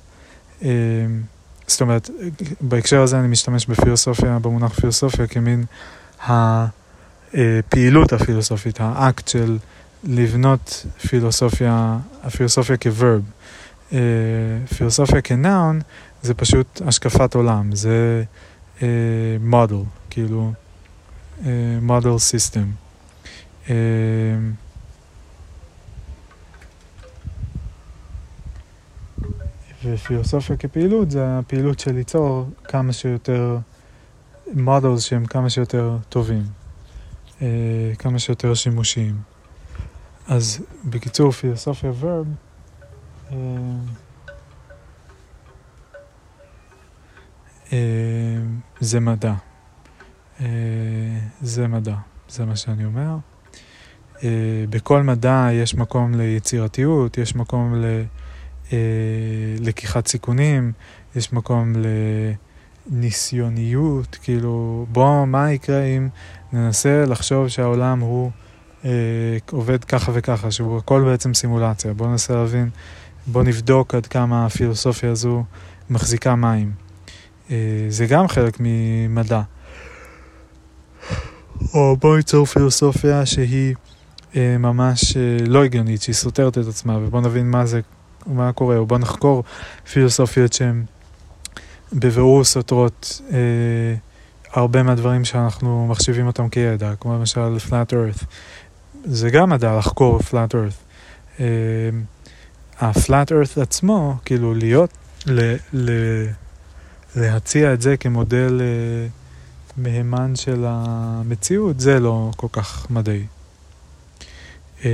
[0.63, 0.69] אה,
[1.67, 2.11] זאת אומרת,
[2.61, 5.65] בהקשר הזה אני משתמש בפילוסופיה, במונח פילוסופיה כמין
[6.27, 9.59] הפעילות הפילוסופית, האקט של
[10.05, 13.23] לבנות פילוסופיה, הפילוסופיה כוורב.
[14.77, 15.81] פילוסופיה כנאון
[16.23, 18.25] זה פשוט השקפת עולם, זה
[19.41, 20.53] מודל, uh, כאילו,
[21.83, 22.71] מודל uh, סיסטם.
[23.67, 23.71] Uh,
[29.85, 33.59] ופילוסופיה כפעילות זה הפעילות של ליצור כמה שיותר
[34.55, 36.45] מודלס שהם כמה שיותר טובים,
[37.39, 37.43] uh,
[37.99, 39.17] כמה שיותר שימושיים.
[40.29, 42.27] אז בקיצור, פילוסופיה ורב
[43.33, 43.37] אה,
[47.73, 47.79] אה,
[48.81, 49.35] זה מדע.
[50.41, 50.47] אה,
[51.41, 51.95] זה מדע,
[52.29, 53.17] זה מה שאני אומר.
[54.71, 57.75] בכל מדע יש מקום ליצירתיות, יש מקום
[59.61, 60.73] ללקיחת סיכונים,
[61.17, 61.73] יש מקום
[62.91, 66.09] לניסיוניות, כאילו, בוא, מה יקרה אם
[66.53, 68.31] ננסה לחשוב שהעולם הוא
[69.51, 72.71] עובד ככה וככה, שהוא הכל בעצם סימולציה, בוא ננסה להבין
[73.27, 75.45] בוא נבדוק עד כמה הפילוסופיה הזו
[75.91, 76.73] מחזיקה מים.
[77.51, 77.57] אה,
[77.89, 79.43] זה גם חלק ממדע.
[81.75, 83.75] או בוא ניצור פילוסופיה שהיא
[84.37, 87.81] אה, ממש אה, לא הגיונית, שהיא סותרת את עצמה, ובוא נבין מה זה,
[88.27, 89.45] מה קורה, או בוא נחקור
[89.93, 90.85] פילוסופיות שהן
[91.93, 93.39] בבירור סותרות אה,
[94.53, 98.25] הרבה מהדברים שאנחנו מחשיבים אותם כידע, כמו למשל Flat Earth.
[99.05, 100.87] זה גם מדע לחקור Flat Earth.
[101.41, 101.47] אה,
[102.81, 104.91] ה-flat earth עצמו, כאילו להיות,
[105.27, 105.91] ל, ל,
[107.17, 109.26] להציע את זה כמודל uh,
[109.77, 113.27] מהימן של המציאות, זה לא כל כך מדעי.
[114.81, 114.85] Uh,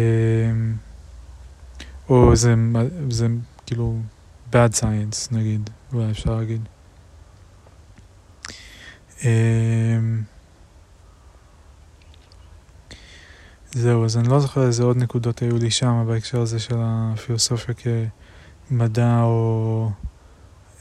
[2.09, 2.55] או זה,
[3.11, 3.27] זה
[3.67, 3.99] כאילו
[4.53, 6.61] bad science נגיד, אולי אפשר להגיד.
[9.19, 9.25] Uh,
[13.75, 17.75] זהו, אז אני לא זוכר איזה עוד נקודות היו לי שם בהקשר הזה של הפילוסופיה
[18.69, 19.91] כמדע או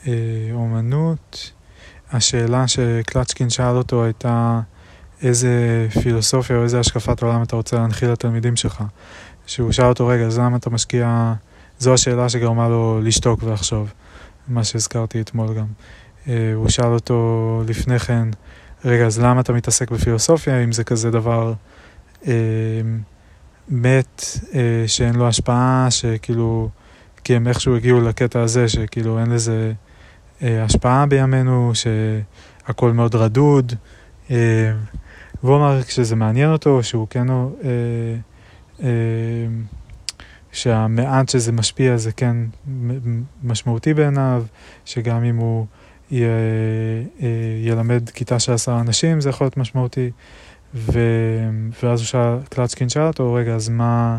[0.06, 1.52] אה, אומנות.
[2.12, 4.60] השאלה שקלצ'קין שאל אותו הייתה
[5.22, 8.84] איזה פילוסופיה או איזה השקפת עולם אתה רוצה להנחיל לתלמידים שלך.
[9.46, 11.34] שהוא שאל אותו, רגע, אז למה אתה משקיע...
[11.78, 13.92] זו השאלה שגרמה לו לשתוק ולחשוב,
[14.48, 15.66] מה שהזכרתי אתמול גם.
[16.28, 18.28] אה, הוא שאל אותו לפני כן,
[18.84, 21.54] רגע, אז למה אתה מתעסק בפילוסופיה, אם זה כזה דבר...
[22.26, 22.32] אמ,
[23.68, 24.22] מת
[24.54, 26.68] אה, שאין לו השפעה, שכאילו,
[27.24, 29.72] כי הם איכשהו הגיעו לקטע הזה, שכאילו אין לזה אה,
[30.42, 33.72] השפעה בימינו, שהכל מאוד רדוד.
[34.30, 34.72] אה,
[35.42, 37.26] והוא אמר שזה מעניין אותו, שהוא כן,
[40.52, 42.36] שהמעט שזה משפיע זה כן
[43.42, 44.44] משמעותי בעיניו,
[44.84, 45.66] שגם אם הוא
[47.64, 50.10] ילמד כיתה של עשרה אנשים זה יכול להיות משמעותי.
[50.74, 50.98] ו...
[51.82, 54.18] ואז הוא שאל, קלצ'קין שאל אותו, רגע, אז מה,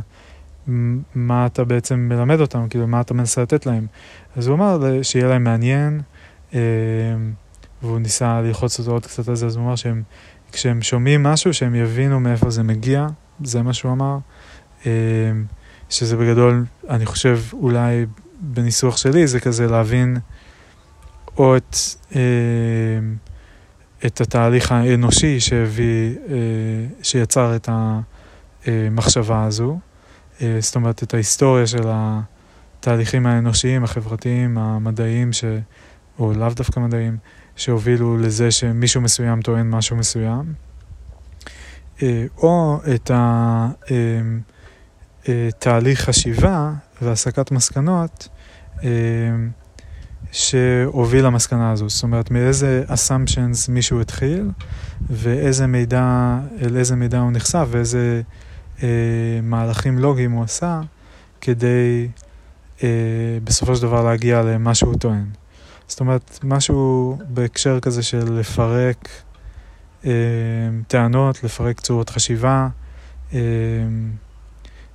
[1.16, 2.68] מה אתה בעצם מלמד אותם?
[2.70, 3.88] כאילו, מה אתה מנסה לתת להם?
[4.36, 6.04] אז הוא אמר שיהיה להם מעניין, אה,
[7.82, 10.04] והוא ניסה ללחוץ אותו עוד קצת על זה, אז הוא אמר שהם,
[10.52, 13.08] כשהם שומעים משהו, שהם יבינו מאיפה זה מגיע,
[13.44, 14.18] זה מה שהוא אמר,
[15.90, 18.06] שזה בגדול, אני חושב, אולי
[18.42, 20.18] בניסוח שלי, זה כזה להבין
[21.38, 21.76] או את,
[24.06, 26.16] את התהליך האנושי שהביא,
[27.04, 27.70] שיצר את
[28.66, 29.80] המחשבה הזו,
[30.60, 35.44] זאת אומרת, את ההיסטוריה של התהליכים האנושיים, החברתיים, המדעיים, ש...
[36.24, 37.18] או לאו דווקא מדעיים,
[37.56, 40.54] שהובילו לזה שמישהו מסוים טוען משהו מסוים,
[42.02, 43.12] אה, או את
[45.28, 48.28] התהליך אה, חשיבה והסקת מסקנות
[48.84, 48.90] אה,
[50.32, 51.90] שהוביל למסקנה הזו.
[51.90, 54.52] זאת אומרת, מאיזה assumptions מישהו התחיל,
[55.10, 58.22] ואיזה מידע, אל איזה מידע הוא נחשף, ואיזה
[59.44, 60.82] מהלכים לוגיים הוא עשה,
[61.42, 62.08] כדי
[63.44, 65.26] בסופו של דבר להגיע למה שהוא טוען.
[65.88, 69.10] זאת אומרת, משהו בהקשר כזה של לפרק
[70.06, 70.12] אה,
[70.88, 72.68] טענות, לפרק צורות חשיבה,
[73.34, 73.40] אה,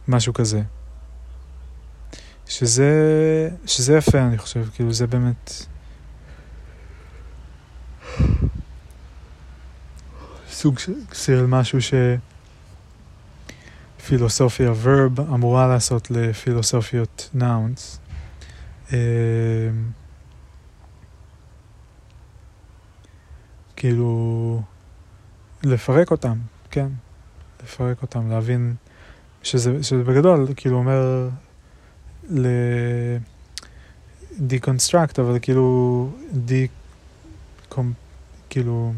[0.08, 0.62] משהו כזה.
[2.46, 2.92] שזה,
[3.66, 5.52] שזה יפה, אני חושב, כאילו זה באמת...
[10.50, 10.78] סוג
[11.12, 11.78] של משהו
[14.00, 17.98] שפילוסופיה ורב אמורה לעשות לפילוסופיות נאונס.
[23.80, 24.62] כאילו,
[25.62, 26.38] לפרק אותם,
[26.70, 26.88] כן,
[27.64, 28.74] לפרק אותם, להבין
[29.42, 31.28] שזה, שזה בגדול, כאילו אומר
[32.30, 32.46] ל...
[34.38, 36.10] deconstruct, אבל כאילו,
[36.48, 36.68] de...
[38.50, 38.92] כאילו,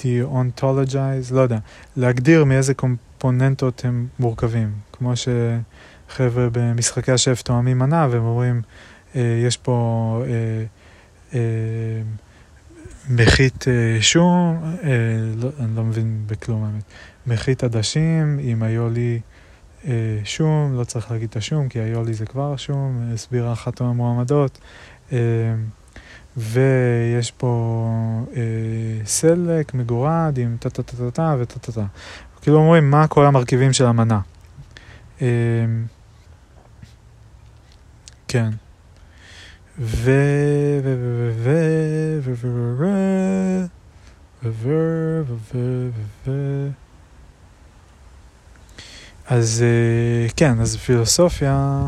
[0.00, 1.58] de-ontologize, לא יודע,
[1.96, 8.62] להגדיר מאיזה קומפוננטות הם מורכבים, כמו שחבר'ה במשחקי השף תואמים מנה והם אומרים,
[9.16, 10.64] אה, יש פה אה,
[11.34, 12.02] אה,
[13.10, 14.90] מחית אה, שום, אה,
[15.36, 16.82] לא, אני לא מבין בכלום האמת,
[17.26, 19.20] מחית עדשים עם היולי
[19.86, 24.58] אה, שום, לא צריך להגיד את השום כי היולי זה כבר שום, הסבירה אחת המועמדות.
[26.36, 27.86] ויש פה
[28.36, 28.42] אה,
[29.04, 31.84] סלק מגורד עם טה טה טה טה טה וטה טה טה.
[32.42, 34.20] כאילו אומרים מה כל המרכיבים של המנה.
[35.22, 35.26] אה,
[38.28, 38.50] כן.
[39.78, 40.10] ו...
[40.84, 40.96] ו...
[41.36, 42.18] ו...
[42.22, 42.34] ו...
[42.34, 42.44] ו...
[42.78, 42.86] ו...
[44.44, 45.22] ו...
[45.24, 45.54] ו...
[45.54, 45.88] ו...
[46.26, 46.68] ו...
[49.26, 49.64] אז
[50.36, 51.86] כן, אז פילוסופיה,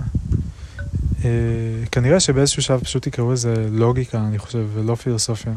[1.92, 5.52] כנראה שבאיזשהו שלב פשוט יקראו לזה לוגיקה, אני חושב, ולא פילוסופיה.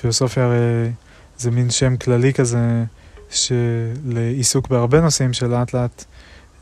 [0.00, 0.90] פילוסופיה הרי
[1.38, 2.84] זה מין שם כללי כזה,
[3.30, 6.04] שלעיסוק בהרבה נושאים שלאט לאט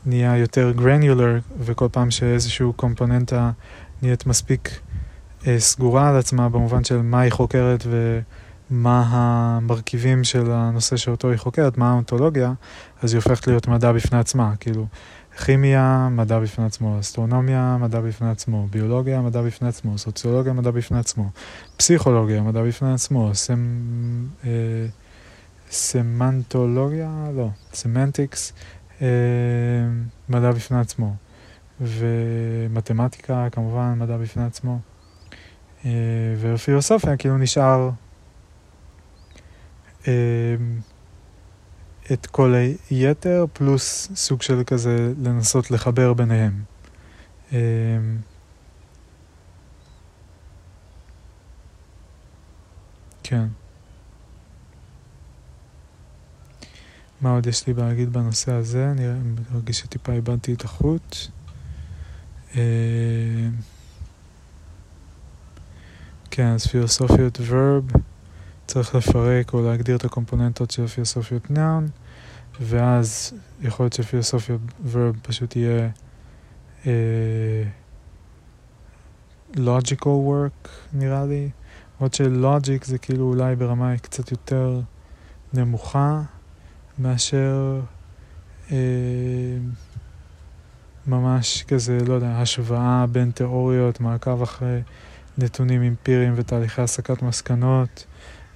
[0.05, 3.51] נהיה יותר גרניולר, וכל פעם שאיזשהו קומפוננטה
[4.01, 4.92] נהיית מספיק אה,
[5.57, 11.77] סגורה על עצמה במובן של מה היא חוקרת ומה המרכיבים של הנושא שאותו היא חוקרת,
[11.77, 12.53] מה האונתולוגיה,
[13.01, 14.87] אז היא הופכת להיות מדע בפני עצמה, כאילו
[15.45, 20.99] כימיה, מדע בפני עצמו, אסטרונומיה, מדע בפני עצמו, ביולוגיה, מדע בפני עצמו, סוציולוגיה, מדע בפני
[20.99, 21.29] עצמו,
[21.77, 23.57] פסיכולוגיה, מדע בפני עצמו, סמ...
[24.45, 24.49] אה,
[25.69, 28.53] סמנטולוגיה, לא, semantics,
[29.01, 29.07] אה,
[30.29, 31.15] מדע בפני עצמו,
[31.81, 34.79] ומתמטיקה כמובן מדע בפני עצמו.
[35.85, 35.91] אה,
[36.39, 37.89] ופילוסופיה כאילו נשאר
[40.07, 40.55] אה,
[42.13, 42.53] את כל
[42.89, 46.63] היתר פלוס סוג של כזה לנסות לחבר ביניהם.
[47.53, 47.59] אה,
[53.23, 53.45] כן.
[57.21, 58.91] מה עוד יש לי להגיד בנושא הזה?
[58.91, 59.03] אני
[59.51, 61.17] מרגיש שטיפה איבדתי את החוט.
[66.35, 67.91] כן, אז פילוסופיות ורב,
[68.67, 71.87] צריך לפרק או להגדיר את הקומפוננטות של פילוסופיות נאון,
[72.61, 74.61] ואז יכול להיות שפילוסופיות
[74.91, 75.89] ורב פשוט יהיה
[76.83, 76.87] uh,
[79.55, 81.49] logical work נראה לי,
[81.97, 84.81] עוד שלוג'יק זה כאילו אולי ברמה קצת יותר
[85.53, 86.21] נמוכה
[86.99, 87.81] מאשר
[88.69, 88.71] uh,
[91.07, 94.81] ממש כזה, לא יודע, השוואה בין תיאוריות, מעקב אחרי
[95.37, 98.05] נתונים אמפיריים ותהליכי הסקת מסקנות,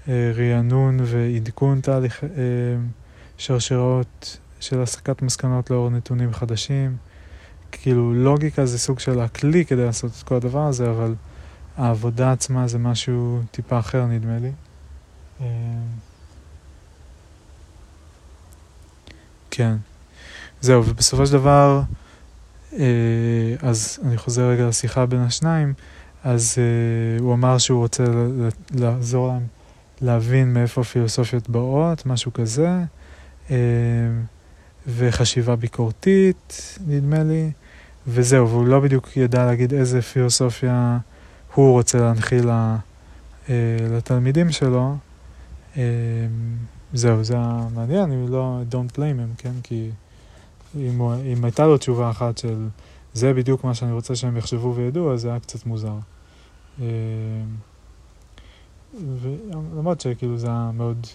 [0.08, 2.30] אה, רענון ועדכון תהליך אה,
[3.38, 6.98] שרשראות של הסקת מסקנות לאור נתונים חדשים.
[7.72, 11.16] כאילו לוגיקה זה סוג של הכלי כדי לעשות את כל הדבר הזה, אבל
[11.78, 14.52] העבודה עצמה זה משהו טיפה אחר נדמה לי.
[15.42, 15.46] אה,
[19.52, 19.76] כן.
[20.62, 21.82] זהו, ובסופו של דבר,
[23.62, 25.74] אז אני חוזר רגע לשיחה בין השניים.
[26.28, 28.04] אז uh, הוא אמר שהוא רוצה
[28.76, 29.46] לעזור להם
[30.02, 32.84] להבין מאיפה הפילוסופיות באות, משהו כזה,
[33.48, 33.52] uh,
[34.88, 37.52] וחשיבה ביקורתית, נדמה לי,
[38.08, 40.98] וזהו, והוא לא בדיוק ידע להגיד איזה פילוסופיה
[41.54, 42.76] הוא רוצה להנחיל אה,
[43.98, 44.96] לתלמידים שלו.
[45.78, 45.84] אה,
[46.94, 49.54] זהו, זה היה מעניין, אני לא, don't blame him, כן?
[49.64, 49.90] כי
[50.76, 52.68] אם, אם הייתה לו תשובה אחת של
[53.14, 55.96] זה בדיוק מה שאני רוצה שהם יחשבו וידעו, אז זה היה קצת מוזר.
[56.82, 56.86] אה,
[59.22, 61.08] ולמרות שכאילו זה היה מאוד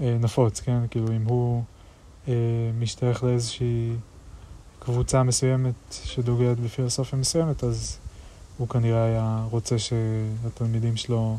[0.00, 0.78] נפוץ, כן?
[0.90, 1.62] כאילו אם הוא
[2.78, 3.96] משתייך לאיזושהי
[4.78, 7.98] קבוצה מסוימת שדוגלת בפילוסופיה מסוימת, אז
[8.58, 11.38] הוא כנראה היה רוצה שהתלמידים שלו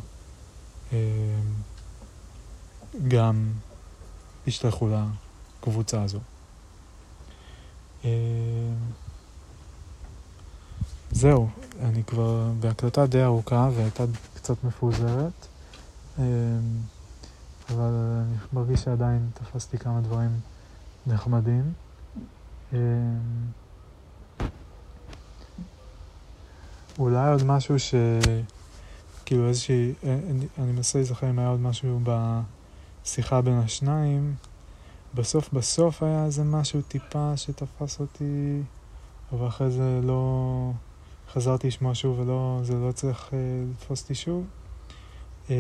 [0.94, 0.98] אה,
[3.08, 3.50] גם
[4.48, 4.90] ישתייכו
[5.62, 6.20] לקבוצה הזו.
[11.12, 11.50] זהו,
[11.82, 14.04] אני כבר בהקלטה די ארוכה והייתה
[14.36, 15.48] קצת מפוזרת,
[16.20, 16.24] אה,
[17.70, 20.40] אבל אני מרגיש שעדיין תפסתי כמה דברים
[21.08, 21.74] נחמדים.
[27.00, 27.96] אולי עוד משהו ש...
[29.26, 29.94] כאילו איזושהי...
[30.04, 30.20] אה,
[30.58, 32.00] אני מנסה להיזכר אם היה עוד משהו
[33.04, 34.36] בשיחה בין השניים.
[35.16, 38.62] בסוף בסוף היה איזה משהו טיפה שתפס אותי,
[39.32, 40.72] אבל אחרי זה לא...
[41.38, 42.60] חזרתי לשמוע שוב ולא...
[42.64, 43.40] זה לא צריך אה,
[43.72, 44.46] לתפוס אותי שוב.
[45.50, 45.56] אה,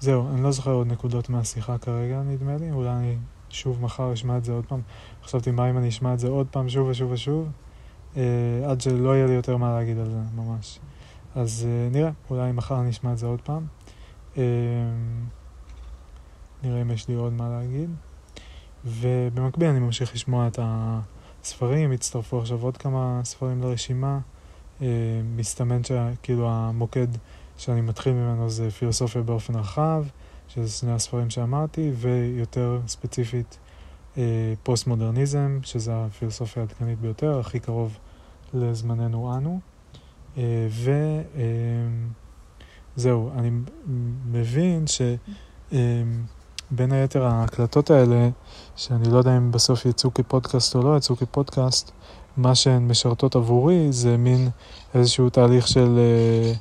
[0.00, 2.70] זהו, אני לא זוכר עוד נקודות מהשיחה כרגע, נדמה לי.
[2.70, 3.16] אולי אני
[3.48, 4.80] שוב מחר אשמע את זה עוד פעם.
[5.24, 7.48] חשבתי מה אם אני אשמע את זה עוד פעם שוב ושוב ושוב,
[8.16, 8.22] אה,
[8.70, 10.78] עד שלא יהיה לי יותר מה להגיד על זה, ממש.
[11.34, 13.66] אז אה, נראה, אולי מחר אני אשמע את זה עוד פעם.
[14.38, 14.42] אה,
[16.62, 17.90] נראה אם יש לי עוד מה להגיד.
[18.84, 24.18] ובמקביל אני ממשיך לשמוע את הספרים, הצטרפו עכשיו עוד כמה ספרים לרשימה.
[24.82, 24.86] אה,
[25.36, 27.08] מסתמן שכאילו המוקד
[27.58, 30.04] שאני מתחיל ממנו זה פילוסופיה באופן רחב.
[30.54, 33.58] שזה שני הספרים שאמרתי, ויותר ספציפית
[34.18, 37.98] אה, פוסט-מודרניזם, שזה הפילוסופיה העדכנית ביותר, הכי קרוב
[38.54, 39.60] לזמננו אנו.
[40.38, 40.68] אה,
[42.96, 43.50] וזהו, אני
[44.32, 44.84] מבין
[46.70, 48.28] שבין היתר ההקלטות האלה,
[48.76, 51.90] שאני לא יודע אם בסוף יצאו כפודקאסט או לא יצאו כפודקאסט,
[52.36, 54.48] מה שהן משרתות עבורי זה מין
[54.94, 56.52] איזשהו תהליך של אה,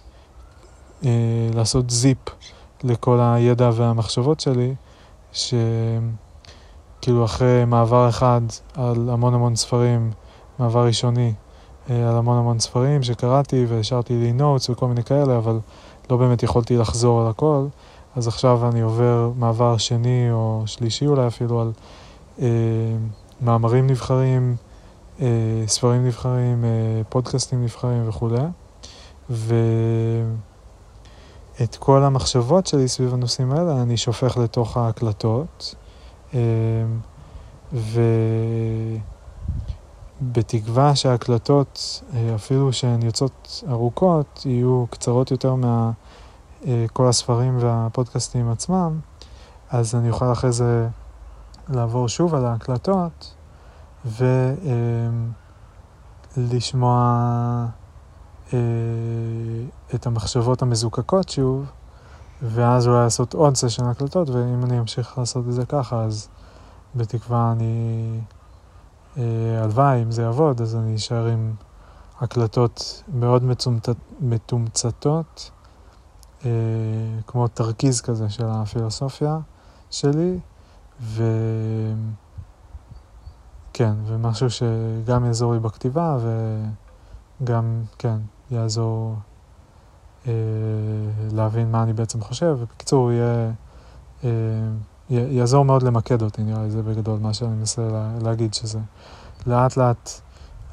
[1.05, 2.17] אה, לעשות זיפ
[2.83, 4.75] לכל הידע והמחשבות שלי,
[5.33, 8.41] שכאילו אחרי מעבר אחד
[8.73, 10.11] על המון המון ספרים,
[10.59, 11.33] מעבר ראשוני
[11.89, 15.59] אה, על המון המון ספרים שקראתי והשארתי לי נוטס וכל מיני כאלה, אבל
[16.09, 17.65] לא באמת יכולתי לחזור על הכל,
[18.19, 21.71] אז עכשיו אני עובר מעבר שני או שלישי אולי אפילו על
[22.41, 22.47] אה,
[23.41, 24.55] מאמרים נבחרים,
[25.21, 25.27] אה,
[25.67, 28.41] ספרים נבחרים, אה, פודקאסטים נבחרים וכולי.
[29.29, 29.55] ו...
[31.63, 35.75] את כל המחשבות שלי סביב הנושאים האלה אני שופך לתוך ההקלטות,
[36.33, 36.39] אמ,
[40.21, 46.08] ובתקווה שההקלטות, אה, אפילו שהן יוצאות ארוכות, יהיו קצרות יותר מכל
[46.67, 48.99] אה, הספרים והפודקאסטים עצמם,
[49.69, 50.87] אז אני אוכל אחרי זה
[51.69, 53.35] לעבור שוב על ההקלטות
[56.37, 57.65] ולשמוע
[58.53, 58.59] אה,
[59.95, 61.65] את המחשבות המזוקקות שוב,
[62.41, 66.29] ואז אולי לעשות עוד סשן הקלטות, ואם אני אמשיך לעשות את זה ככה, אז
[66.95, 68.19] בתקווה אני...
[69.17, 69.23] אה,
[69.63, 71.53] הלוואי, אם זה יעבוד, אז אני אשאר עם
[72.21, 73.43] הקלטות מאוד.
[74.19, 75.58] מתומצתות, אה,
[77.27, 79.39] כמו תרכיז כזה של הפילוסופיה
[79.89, 80.39] שלי,
[81.01, 81.23] ו...
[83.73, 86.17] כן, ומשהו שגם יעזור לי בכתיבה
[87.41, 88.17] וגם, כן,
[88.51, 89.15] יעזור
[90.27, 90.33] אה,
[91.31, 93.51] להבין מה אני בעצם חושב, ובקיצור, יהיה,
[94.23, 94.29] אה,
[95.09, 98.79] יעזור מאוד למקד אותי, נראה לי זה בגדול מה שאני מנסה לה, להגיד, שזה.
[99.47, 100.09] לאט לאט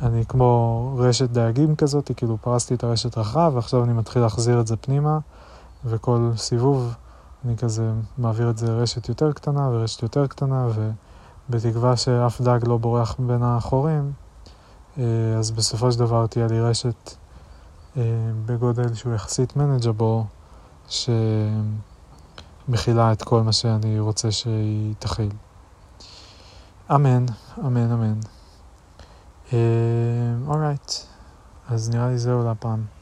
[0.03, 4.67] אני כמו רשת דייגים כזאת, כאילו פרסתי את הרשת רחב, ועכשיו אני מתחיל להחזיר את
[4.67, 5.19] זה פנימה,
[5.85, 6.95] וכל סיבוב
[7.47, 10.69] אני כזה מעביר את זה רשת יותר קטנה ורשת יותר קטנה,
[11.49, 14.13] ובתקווה שאף דג לא בורח בין החורים,
[14.99, 15.05] אה,
[15.39, 17.17] אז בסופו של דבר תהיה לי רשת
[17.97, 18.03] אה,
[18.47, 20.27] בגודל שהוא יחסית מנג'בור,
[20.89, 21.13] שמכילה
[23.13, 25.33] את כל מה שאני רוצה שהיא תכיל.
[26.95, 27.27] אמן,
[27.59, 28.19] אמן, אמן.
[30.47, 32.96] אורייט, אה, אז נראה לי זהו להפעם.